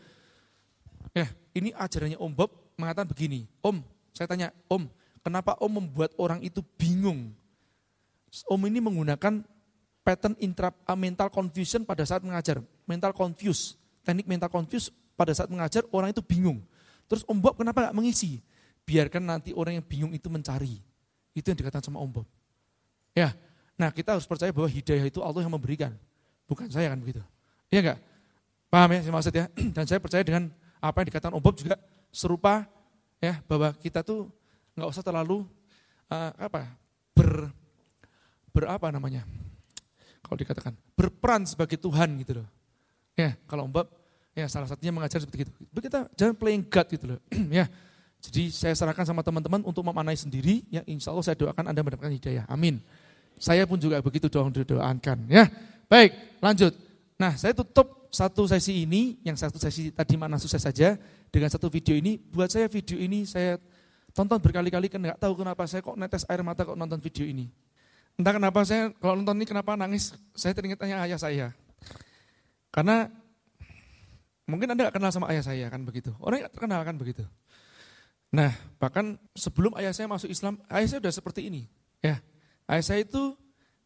Ya, 1.11 1.27
ini 1.51 1.75
ajarannya 1.75 2.15
Om 2.15 2.31
Bob 2.31 2.55
mengatakan 2.79 3.11
begini. 3.11 3.51
Om, 3.59 3.83
saya 4.15 4.31
tanya, 4.31 4.55
Om, 4.71 4.87
kenapa 5.19 5.59
Om 5.59 5.83
membuat 5.83 6.15
orang 6.15 6.39
itu 6.39 6.63
bingung? 6.79 7.35
Om 8.47 8.61
ini 8.71 8.79
menggunakan 8.79 9.43
pattern 10.07 10.39
intra, 10.39 10.71
mental 10.95 11.27
confusion 11.27 11.83
pada 11.83 12.07
saat 12.07 12.23
mengajar. 12.23 12.63
Mental 12.87 13.11
confuse, 13.11 13.75
teknik 14.07 14.23
mental 14.23 14.47
confuse 14.47 14.87
pada 15.21 15.37
saat 15.37 15.53
mengajar 15.53 15.85
orang 15.93 16.09
itu 16.09 16.25
bingung. 16.25 16.65
Terus 17.05 17.21
Om 17.29 17.37
Bob 17.37 17.61
kenapa 17.61 17.85
nggak 17.85 17.95
mengisi? 18.01 18.41
Biarkan 18.81 19.21
nanti 19.21 19.53
orang 19.53 19.77
yang 19.77 19.85
bingung 19.85 20.09
itu 20.17 20.25
mencari. 20.33 20.81
Itu 21.37 21.53
yang 21.53 21.61
dikatakan 21.61 21.85
sama 21.85 22.01
Om 22.01 22.09
Bob. 22.09 22.27
Ya, 23.13 23.37
nah 23.77 23.93
kita 23.93 24.17
harus 24.17 24.25
percaya 24.25 24.49
bahwa 24.49 24.65
hidayah 24.65 25.05
itu 25.05 25.21
Allah 25.21 25.45
yang 25.45 25.53
memberikan. 25.53 25.93
Bukan 26.49 26.65
saya 26.73 26.89
kan 26.89 26.97
begitu. 26.97 27.21
Iya 27.69 27.79
enggak? 27.85 27.99
Paham 28.73 28.89
ya 28.97 28.99
maksud 29.13 29.33
ya? 29.37 29.45
Dan 29.77 29.85
saya 29.85 30.01
percaya 30.01 30.25
dengan 30.25 30.49
apa 30.81 30.97
yang 31.05 31.07
dikatakan 31.13 31.37
Om 31.37 31.43
Bob 31.45 31.55
juga 31.61 31.77
serupa 32.09 32.65
ya 33.21 33.37
bahwa 33.45 33.69
kita 33.77 34.01
tuh 34.01 34.27
nggak 34.73 34.89
usah 34.89 35.05
terlalu 35.05 35.45
uh, 36.09 36.31
apa 36.41 36.73
ber 37.13 37.53
berapa 38.51 38.89
namanya 38.89 39.23
kalau 40.25 40.35
dikatakan 40.35 40.73
berperan 40.97 41.45
sebagai 41.47 41.77
Tuhan 41.77 42.17
gitu 42.19 42.41
loh 42.41 42.47
ya 43.15 43.37
kalau 43.45 43.69
Bob 43.69 43.87
ya 44.31 44.47
salah 44.47 44.67
satunya 44.67 44.95
mengajar 44.95 45.19
seperti 45.19 45.47
itu 45.47 45.79
kita 45.79 46.07
jangan 46.15 46.35
playing 46.35 46.63
God 46.67 46.87
gitu 46.87 47.05
loh 47.15 47.19
ya 47.59 47.67
jadi 48.21 48.53
saya 48.53 48.77
serahkan 48.77 49.01
sama 49.01 49.25
teman-teman 49.25 49.65
untuk 49.65 49.81
memanai 49.81 50.13
sendiri, 50.13 50.61
yang 50.69 50.85
insya 50.85 51.09
Allah 51.09 51.25
saya 51.25 51.37
doakan 51.41 51.65
Anda 51.73 51.81
mendapatkan 51.81 52.13
hidayah. 52.13 52.45
Amin. 52.45 52.77
Saya 53.41 53.65
pun 53.65 53.81
juga 53.81 53.97
begitu 53.97 54.29
doang 54.29 54.53
didoakan. 54.53 55.25
Ya, 55.25 55.49
baik, 55.89 56.13
lanjut. 56.37 56.77
Nah, 57.17 57.33
saya 57.33 57.57
tutup 57.57 58.13
satu 58.13 58.45
sesi 58.45 58.85
ini, 58.85 59.17
yang 59.25 59.33
satu 59.33 59.57
sesi 59.57 59.89
tadi 59.89 60.21
mana 60.21 60.37
sukses 60.37 60.61
saja, 60.61 60.93
dengan 61.33 61.49
satu 61.49 61.65
video 61.73 61.97
ini. 61.97 62.21
Buat 62.21 62.53
saya 62.53 62.69
video 62.69 63.01
ini 63.01 63.25
saya 63.25 63.57
tonton 64.13 64.37
berkali-kali, 64.37 64.85
kan 64.85 65.01
nggak 65.01 65.17
tahu 65.17 65.41
kenapa 65.41 65.65
saya 65.65 65.81
kok 65.81 65.97
netes 65.97 66.21
air 66.29 66.45
mata 66.45 66.61
kok 66.61 66.77
nonton 66.77 67.01
video 67.01 67.25
ini. 67.25 67.49
Entah 68.21 68.37
kenapa 68.37 68.61
saya 68.61 68.93
kalau 69.01 69.17
nonton 69.17 69.41
ini 69.41 69.49
kenapa 69.49 69.73
nangis, 69.73 70.13
saya 70.37 70.53
teringatnya 70.53 71.01
ayah 71.09 71.17
saya. 71.17 71.47
Karena 72.69 73.09
mungkin 74.51 74.75
Anda 74.75 74.87
nggak 74.87 74.95
kenal 74.99 75.11
sama 75.15 75.31
ayah 75.31 75.43
saya 75.47 75.71
kan 75.71 75.87
begitu. 75.87 76.11
Orang 76.19 76.43
nggak 76.43 76.53
terkenal 76.53 76.83
kan 76.83 76.99
begitu. 76.99 77.23
Nah, 78.31 78.51
bahkan 78.79 79.19
sebelum 79.35 79.75
ayah 79.75 79.91
saya 79.91 80.07
masuk 80.07 80.31
Islam, 80.31 80.59
ayah 80.71 80.87
saya 80.87 80.99
sudah 81.03 81.13
seperti 81.15 81.47
ini. 81.51 81.67
Ya, 81.99 82.19
ayah 82.67 82.83
saya 82.83 83.03
itu 83.03 83.35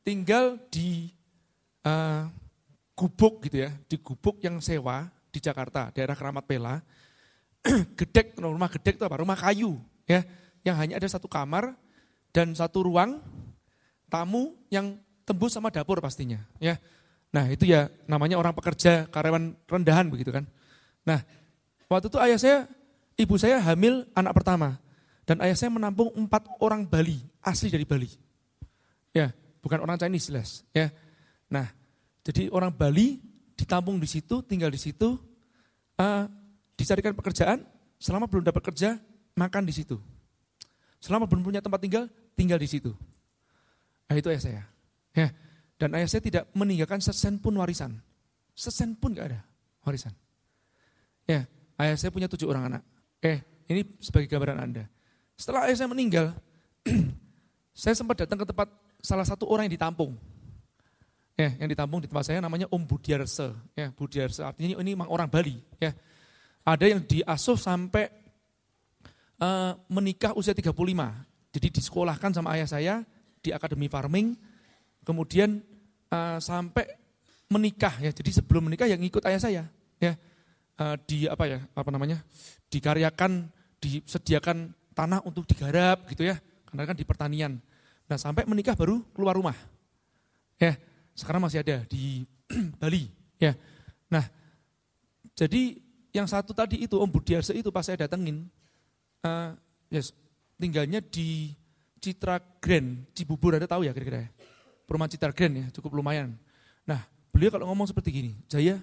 tinggal 0.05 0.61
di 0.69 1.09
uh, 1.81 2.29
gubuk 2.93 3.45
gitu 3.49 3.65
ya, 3.65 3.73
di 3.89 3.97
gubuk 3.97 4.37
yang 4.45 4.61
sewa 4.61 5.09
di 5.33 5.41
Jakarta, 5.41 5.89
daerah 5.89 6.13
Keramat 6.13 6.45
Pela. 6.45 6.77
gedek, 7.99 8.37
rumah 8.37 8.69
gedek 8.69 9.01
itu 9.01 9.05
apa? 9.09 9.17
Rumah 9.17 9.37
kayu, 9.37 9.81
ya, 10.05 10.21
yang 10.61 10.77
hanya 10.77 11.01
ada 11.01 11.09
satu 11.09 11.25
kamar 11.25 11.73
dan 12.29 12.53
satu 12.53 12.85
ruang 12.85 13.17
tamu 14.05 14.53
yang 14.69 15.01
tembus 15.25 15.57
sama 15.57 15.73
dapur 15.73 15.97
pastinya, 15.97 16.45
ya. 16.61 16.77
Nah, 17.35 17.51
itu 17.51 17.67
ya 17.67 17.91
namanya 18.07 18.39
orang 18.39 18.55
pekerja 18.55 19.11
karyawan 19.11 19.59
rendahan 19.67 20.07
begitu 20.07 20.31
kan. 20.31 20.47
Nah, 21.03 21.19
waktu 21.91 22.07
itu 22.07 22.17
ayah 22.23 22.39
saya 22.39 22.57
Ibu 23.15 23.35
saya 23.39 23.59
hamil 23.63 24.07
anak 24.11 24.35
pertama. 24.35 24.79
Dan 25.25 25.41
ayah 25.41 25.57
saya 25.57 25.71
menampung 25.73 26.11
empat 26.13 26.45
orang 26.61 26.85
Bali, 26.85 27.17
asli 27.41 27.71
dari 27.71 27.83
Bali. 27.87 28.07
Ya, 29.15 29.33
bukan 29.63 29.81
orang 29.81 29.97
Chinese 29.97 30.29
jelas. 30.29 30.49
Ya. 30.69 30.93
Nah, 31.49 31.71
jadi 32.21 32.51
orang 32.51 32.69
Bali 32.69 33.23
ditampung 33.57 33.97
di 33.97 34.05
situ, 34.05 34.43
tinggal 34.45 34.69
di 34.69 34.77
situ, 34.77 35.17
uh, 35.97 36.23
dicarikan 36.77 37.15
pekerjaan, 37.17 37.63
selama 37.97 38.29
belum 38.29 38.45
dapat 38.45 38.69
kerja, 38.69 39.01
makan 39.33 39.65
di 39.65 39.73
situ. 39.73 39.97
Selama 41.01 41.25
belum 41.25 41.41
punya 41.41 41.63
tempat 41.63 41.81
tinggal, 41.81 42.05
tinggal 42.37 42.59
di 42.61 42.69
situ. 42.69 42.93
Nah, 44.05 44.15
itu 44.19 44.29
ayah 44.29 44.43
saya. 44.43 44.63
Ya. 45.15 45.33
Dan 45.75 45.91
ayah 45.99 46.07
saya 46.07 46.23
tidak 46.23 46.47
meninggalkan 46.55 47.03
sesen 47.03 47.39
pun 47.39 47.55
warisan. 47.59 47.99
Sesen 48.55 48.95
pun 48.95 49.11
gak 49.11 49.27
ada 49.35 49.39
warisan. 49.83 50.15
Ya, 51.27 51.43
ayah 51.81 51.95
saya 51.99 52.11
punya 52.15 52.31
tujuh 52.31 52.47
orang 52.47 52.71
anak. 52.71 52.81
Eh, 53.19 53.43
ini 53.67 53.81
sebagai 53.99 54.29
gambaran 54.29 54.59
Anda. 54.61 54.85
Setelah 55.35 55.67
ayah 55.67 55.75
saya 55.83 55.89
meninggal, 55.91 56.31
saya 57.75 57.97
sempat 57.97 58.23
datang 58.23 58.39
ke 58.39 58.45
tempat 58.47 58.71
salah 59.03 59.27
satu 59.27 59.49
orang 59.51 59.67
yang 59.67 59.75
ditampung. 59.75 60.15
Ya, 61.35 61.51
yang 61.59 61.67
ditampung 61.67 61.99
di 61.99 62.07
tempat 62.07 62.31
saya 62.31 62.39
namanya 62.39 62.71
Om 62.71 62.83
Budiarse. 62.87 63.51
Ya, 63.75 63.91
Budiarse 63.91 64.39
artinya 64.39 64.79
ini 64.79 64.95
memang 64.95 65.11
orang 65.11 65.27
Bali. 65.27 65.59
Ya. 65.83 65.91
Ada 66.63 66.95
yang 66.95 67.03
diasuh 67.03 67.59
sampai 67.59 68.07
uh, 69.43 69.75
menikah 69.91 70.31
usia 70.33 70.55
35. 70.55 70.71
Jadi 71.51 71.67
disekolahkan 71.75 72.31
sama 72.31 72.55
ayah 72.55 72.67
saya 72.67 72.95
di 73.43 73.51
Akademi 73.51 73.91
Farming. 73.91 74.54
Kemudian 75.05 75.61
uh, 76.09 76.41
sampai 76.41 76.89
menikah 77.53 77.93
ya. 78.01 78.09
Jadi 78.09 78.41
sebelum 78.41 78.67
menikah 78.67 78.89
yang 78.89 78.99
ikut 79.05 79.21
ayah 79.29 79.41
saya. 79.41 79.63
Ya. 80.01 80.17
Uh, 80.75 80.99
di 81.07 81.23
apa 81.23 81.47
ya 81.47 81.63
apa 81.71 81.87
namanya 81.87 82.19
dikaryakan 82.67 83.47
disediakan 83.79 84.75
tanah 84.91 85.23
untuk 85.23 85.45
digarap 85.45 86.09
gitu 86.09 86.25
ya. 86.25 86.41
Karena 86.65 86.83
kan 86.89 86.97
di 86.97 87.05
pertanian. 87.05 87.61
Nah 88.09 88.17
sampai 88.17 88.43
menikah 88.49 88.73
baru 88.73 88.99
keluar 89.13 89.37
rumah 89.37 89.55
ya. 90.57 90.73
Sekarang 91.15 91.45
masih 91.45 91.61
ada 91.61 91.85
di 91.85 92.25
Bali 92.81 93.07
ya. 93.37 93.53
Nah 94.09 94.25
jadi 95.37 95.79
yang 96.15 96.25
satu 96.25 96.55
tadi 96.55 96.79
itu 96.79 96.95
Om 96.95 97.11
Budiarse 97.11 97.51
itu 97.51 97.69
pas 97.69 97.83
saya 97.83 98.07
datengin 98.07 98.47
uh, 99.27 99.51
yes, 99.91 100.15
tinggalnya 100.55 101.03
di 101.03 101.51
Citra 101.99 102.39
Grand 102.63 103.03
Cibubur 103.11 103.59
ada 103.59 103.67
tahu 103.67 103.83
ya 103.83 103.91
kira-kira 103.91 104.23
ya 104.23 104.29
perumahan 104.85 105.11
Citra 105.11 105.33
Grand 105.33 105.53
ya 105.53 105.65
cukup 105.73 105.97
lumayan 105.97 106.37
nah 106.85 107.03
beliau 107.33 107.51
kalau 107.51 107.67
ngomong 107.69 107.89
seperti 107.89 108.09
gini 108.13 108.31
Jaya 108.47 108.79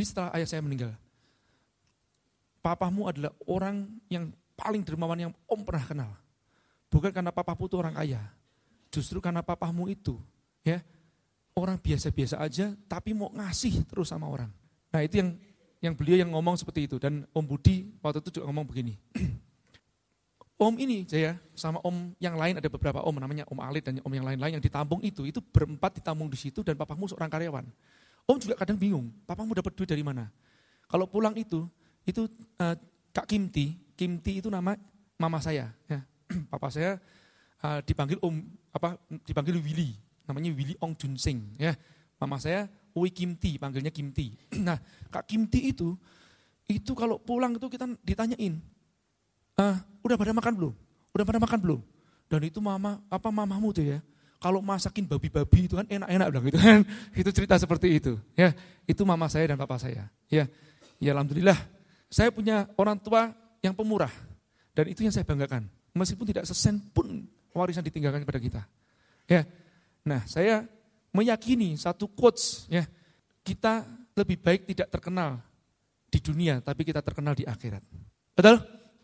ini 0.00 0.08
setelah 0.08 0.32
ayah 0.32 0.48
saya 0.48 0.64
meninggal. 0.64 0.96
Papamu 2.64 3.12
adalah 3.12 3.36
orang 3.44 3.84
yang 4.08 4.32
paling 4.56 4.80
dermawan 4.80 5.28
yang 5.28 5.32
om 5.44 5.60
pernah 5.60 5.84
kenal. 5.84 6.10
Bukan 6.88 7.12
karena 7.12 7.28
papamu 7.28 7.68
itu 7.68 7.76
orang 7.76 7.92
kaya. 7.92 8.20
Justru 8.88 9.20
karena 9.20 9.44
papamu 9.44 9.92
itu 9.92 10.16
ya 10.64 10.80
orang 11.52 11.76
biasa-biasa 11.76 12.40
aja 12.40 12.72
tapi 12.88 13.12
mau 13.12 13.28
ngasih 13.28 13.84
terus 13.84 14.08
sama 14.08 14.24
orang. 14.24 14.48
Nah 14.88 15.04
itu 15.04 15.20
yang 15.20 15.36
yang 15.84 15.92
beliau 15.92 16.16
yang 16.16 16.32
ngomong 16.32 16.56
seperti 16.56 16.88
itu. 16.88 16.96
Dan 16.96 17.28
Om 17.36 17.44
Budi 17.44 17.92
waktu 18.00 18.24
itu 18.24 18.40
juga 18.40 18.48
ngomong 18.48 18.64
begini. 18.72 18.96
om 20.60 20.76
ini 20.76 21.08
saya 21.08 21.40
sama 21.56 21.80
om 21.80 22.12
yang 22.20 22.36
lain 22.36 22.60
ada 22.60 22.68
beberapa 22.68 23.00
om 23.00 23.16
namanya 23.16 23.48
Om 23.48 23.64
Alit 23.64 23.88
dan 23.88 23.96
om 24.04 24.12
yang 24.12 24.28
lain-lain 24.28 24.60
yang 24.60 24.64
ditampung 24.64 25.00
itu, 25.00 25.24
itu 25.24 25.40
berempat 25.40 25.96
ditampung 25.96 26.28
di 26.28 26.36
situ 26.36 26.60
dan 26.60 26.76
papamu 26.76 27.08
seorang 27.08 27.32
karyawan. 27.32 27.64
Om 28.28 28.36
juga 28.36 28.60
kadang 28.60 28.76
bingung, 28.76 29.08
papamu 29.24 29.56
dapat 29.56 29.72
duit 29.72 29.88
dari 29.88 30.04
mana? 30.04 30.28
Kalau 30.84 31.08
pulang 31.08 31.32
itu, 31.32 31.64
itu 32.04 32.28
uh, 32.60 32.76
Kak 33.10 33.24
Kimti, 33.24 33.74
Kimti 33.96 34.44
itu 34.44 34.52
nama 34.52 34.76
mama 35.16 35.40
saya. 35.40 35.72
Ya. 35.88 36.04
Papa 36.52 36.68
saya 36.68 37.00
uh, 37.64 37.80
dipanggil 37.80 38.20
Om 38.20 38.44
apa 38.70 39.00
dipanggil 39.24 39.56
Willy, 39.58 39.96
namanya 40.28 40.52
Willy 40.52 40.76
Ong 40.84 40.92
Jun 40.92 41.16
Sing. 41.16 41.56
Ya. 41.56 41.72
Mama 42.20 42.36
saya 42.36 42.68
Ui 42.92 43.08
Kimti, 43.08 43.56
panggilnya 43.56 43.88
Kimti. 43.88 44.36
Nah, 44.66 44.76
Kak 45.08 45.24
Kimti 45.24 45.72
itu, 45.72 45.96
itu 46.68 46.92
kalau 46.92 47.16
pulang 47.16 47.56
itu 47.56 47.66
kita 47.72 47.88
ditanyain, 48.04 48.60
ah, 49.60 49.76
udah 50.00 50.16
pada 50.16 50.32
makan 50.32 50.52
belum? 50.56 50.72
Udah 51.12 51.24
pada 51.28 51.38
makan 51.38 51.58
belum? 51.60 51.80
Dan 52.32 52.40
itu 52.48 52.62
mama, 52.64 52.96
apa 53.12 53.28
mamamu 53.28 53.74
tuh 53.76 53.84
ya, 53.84 53.98
kalau 54.40 54.64
masakin 54.64 55.04
babi-babi 55.04 55.68
itu 55.68 55.76
kan 55.76 55.84
enak-enak 55.84 56.26
bilang 56.32 56.44
gitu 56.48 56.58
kan. 56.58 56.80
itu 57.20 57.30
cerita 57.36 57.60
seperti 57.60 58.00
itu. 58.00 58.16
Ya, 58.32 58.56
itu 58.88 59.04
mama 59.04 59.28
saya 59.28 59.52
dan 59.52 59.60
papa 59.60 59.76
saya. 59.76 60.08
Ya, 60.32 60.48
ya 60.96 61.12
alhamdulillah 61.12 61.58
saya 62.10 62.32
punya 62.34 62.66
orang 62.74 62.98
tua 62.98 63.30
yang 63.60 63.76
pemurah 63.76 64.10
dan 64.72 64.88
itu 64.88 65.04
yang 65.04 65.12
saya 65.12 65.22
banggakan. 65.28 65.68
Meskipun 65.92 66.26
tidak 66.26 66.48
sesen 66.48 66.80
pun 66.90 67.28
warisan 67.52 67.84
ditinggalkan 67.84 68.24
kepada 68.24 68.40
kita. 68.40 68.62
Ya. 69.28 69.46
Nah, 70.06 70.24
saya 70.24 70.64
meyakini 71.12 71.76
satu 71.76 72.08
quotes 72.08 72.66
ya, 72.72 72.88
kita 73.44 73.84
lebih 74.16 74.40
baik 74.40 74.66
tidak 74.72 74.88
terkenal 74.88 75.38
di 76.10 76.18
dunia 76.18 76.58
tapi 76.64 76.82
kita 76.82 77.04
terkenal 77.04 77.36
di 77.36 77.46
akhirat. 77.46 77.82
Betul? 78.34 78.56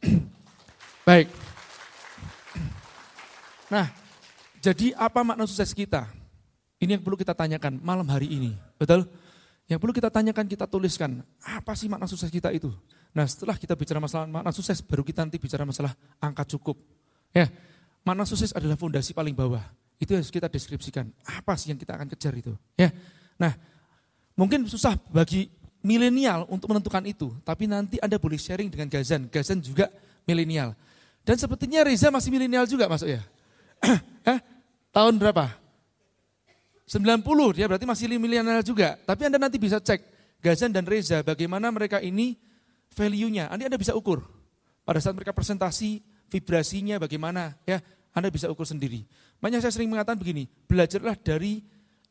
Baik. 1.06 1.30
Nah, 3.70 3.86
jadi 4.58 4.90
apa 4.98 5.22
makna 5.22 5.46
sukses 5.46 5.70
kita? 5.70 6.10
Ini 6.82 6.98
yang 6.98 7.02
perlu 7.06 7.14
kita 7.14 7.30
tanyakan 7.30 7.78
malam 7.78 8.10
hari 8.10 8.26
ini. 8.26 8.58
Betul? 8.74 9.06
Yang 9.70 9.78
perlu 9.86 9.94
kita 9.94 10.10
tanyakan, 10.10 10.50
kita 10.50 10.66
tuliskan, 10.66 11.22
apa 11.46 11.78
sih 11.78 11.86
makna 11.86 12.10
sukses 12.10 12.26
kita 12.26 12.50
itu? 12.50 12.74
Nah 13.14 13.22
setelah 13.26 13.54
kita 13.54 13.78
bicara 13.78 14.02
masalah 14.02 14.26
makna 14.26 14.50
sukses, 14.50 14.82
baru 14.82 15.06
kita 15.06 15.22
nanti 15.22 15.38
bicara 15.38 15.62
masalah 15.62 15.94
angka 16.18 16.42
cukup. 16.58 16.74
Ya, 17.30 17.50
makna 18.02 18.26
sukses 18.26 18.50
adalah 18.50 18.74
fondasi 18.74 19.14
paling 19.14 19.34
bawah. 19.34 19.62
Itu 20.02 20.18
harus 20.18 20.30
kita 20.30 20.50
deskripsikan. 20.50 21.06
Apa 21.22 21.54
sih 21.54 21.70
yang 21.70 21.78
kita 21.78 21.94
akan 21.94 22.10
kejar 22.10 22.34
itu? 22.34 22.50
Ya, 22.74 22.90
Nah, 23.38 23.54
mungkin 24.34 24.66
susah 24.66 24.98
bagi 25.12 25.48
milenial 25.86 26.50
untuk 26.50 26.72
menentukan 26.72 27.04
itu. 27.06 27.30
Tapi 27.46 27.70
nanti 27.70 27.96
Anda 28.02 28.18
boleh 28.18 28.40
sharing 28.40 28.68
dengan 28.72 28.90
Gazan. 28.90 29.30
Gazan 29.30 29.62
juga 29.62 29.86
milenial. 30.26 30.74
Dan 31.26 31.34
sepertinya 31.42 31.82
Reza 31.82 32.14
masih 32.14 32.30
milenial 32.30 32.70
juga 32.70 32.86
masuk 32.86 33.10
ya. 33.10 33.18
eh, 34.30 34.38
tahun 34.94 35.18
berapa? 35.18 35.50
90, 36.86 37.58
dia 37.58 37.66
berarti 37.66 37.82
masih 37.82 38.06
milenial 38.14 38.62
juga. 38.62 38.94
Tapi 39.02 39.26
Anda 39.26 39.42
nanti 39.42 39.58
bisa 39.58 39.82
cek 39.82 40.14
Gazan 40.38 40.70
dan 40.70 40.86
Reza 40.86 41.26
bagaimana 41.26 41.66
mereka 41.74 41.98
ini 41.98 42.38
value-nya. 42.94 43.50
Nanti 43.50 43.66
Anda 43.66 43.74
bisa 43.74 43.98
ukur. 43.98 44.22
Pada 44.86 45.02
saat 45.02 45.18
mereka 45.18 45.34
presentasi, 45.34 45.98
vibrasinya 46.30 47.02
bagaimana 47.02 47.58
ya. 47.66 47.82
Anda 48.14 48.30
bisa 48.30 48.46
ukur 48.46 48.62
sendiri. 48.64 49.02
Makanya 49.42 49.66
saya 49.66 49.74
sering 49.74 49.90
mengatakan 49.90 50.16
begini, 50.16 50.46
belajarlah 50.46 51.18
dari 51.20 51.60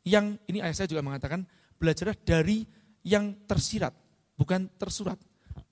yang, 0.06 0.38
ini 0.45 0.62
ayah 0.62 0.75
saya 0.75 0.91
juga 0.91 1.01
mengatakan, 1.01 1.41
belajarlah 1.82 2.13
dari 2.21 2.62
yang 3.01 3.47
tersirat, 3.49 3.95
bukan 4.38 4.69
tersurat, 4.78 5.17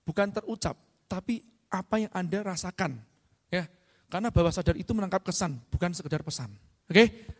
bukan 0.02 0.34
terucap, 0.34 0.74
tapi 1.06 1.38
apa 1.70 2.02
yang 2.02 2.10
Anda 2.10 2.42
rasakan. 2.42 3.13
Ya, 3.54 3.70
karena 4.10 4.34
bawah 4.34 4.50
sadar 4.50 4.74
itu 4.74 4.90
menangkap 4.90 5.22
kesan, 5.22 5.62
bukan 5.70 5.94
sekedar 5.94 6.26
pesan. 6.26 6.50
Oke? 6.90 7.30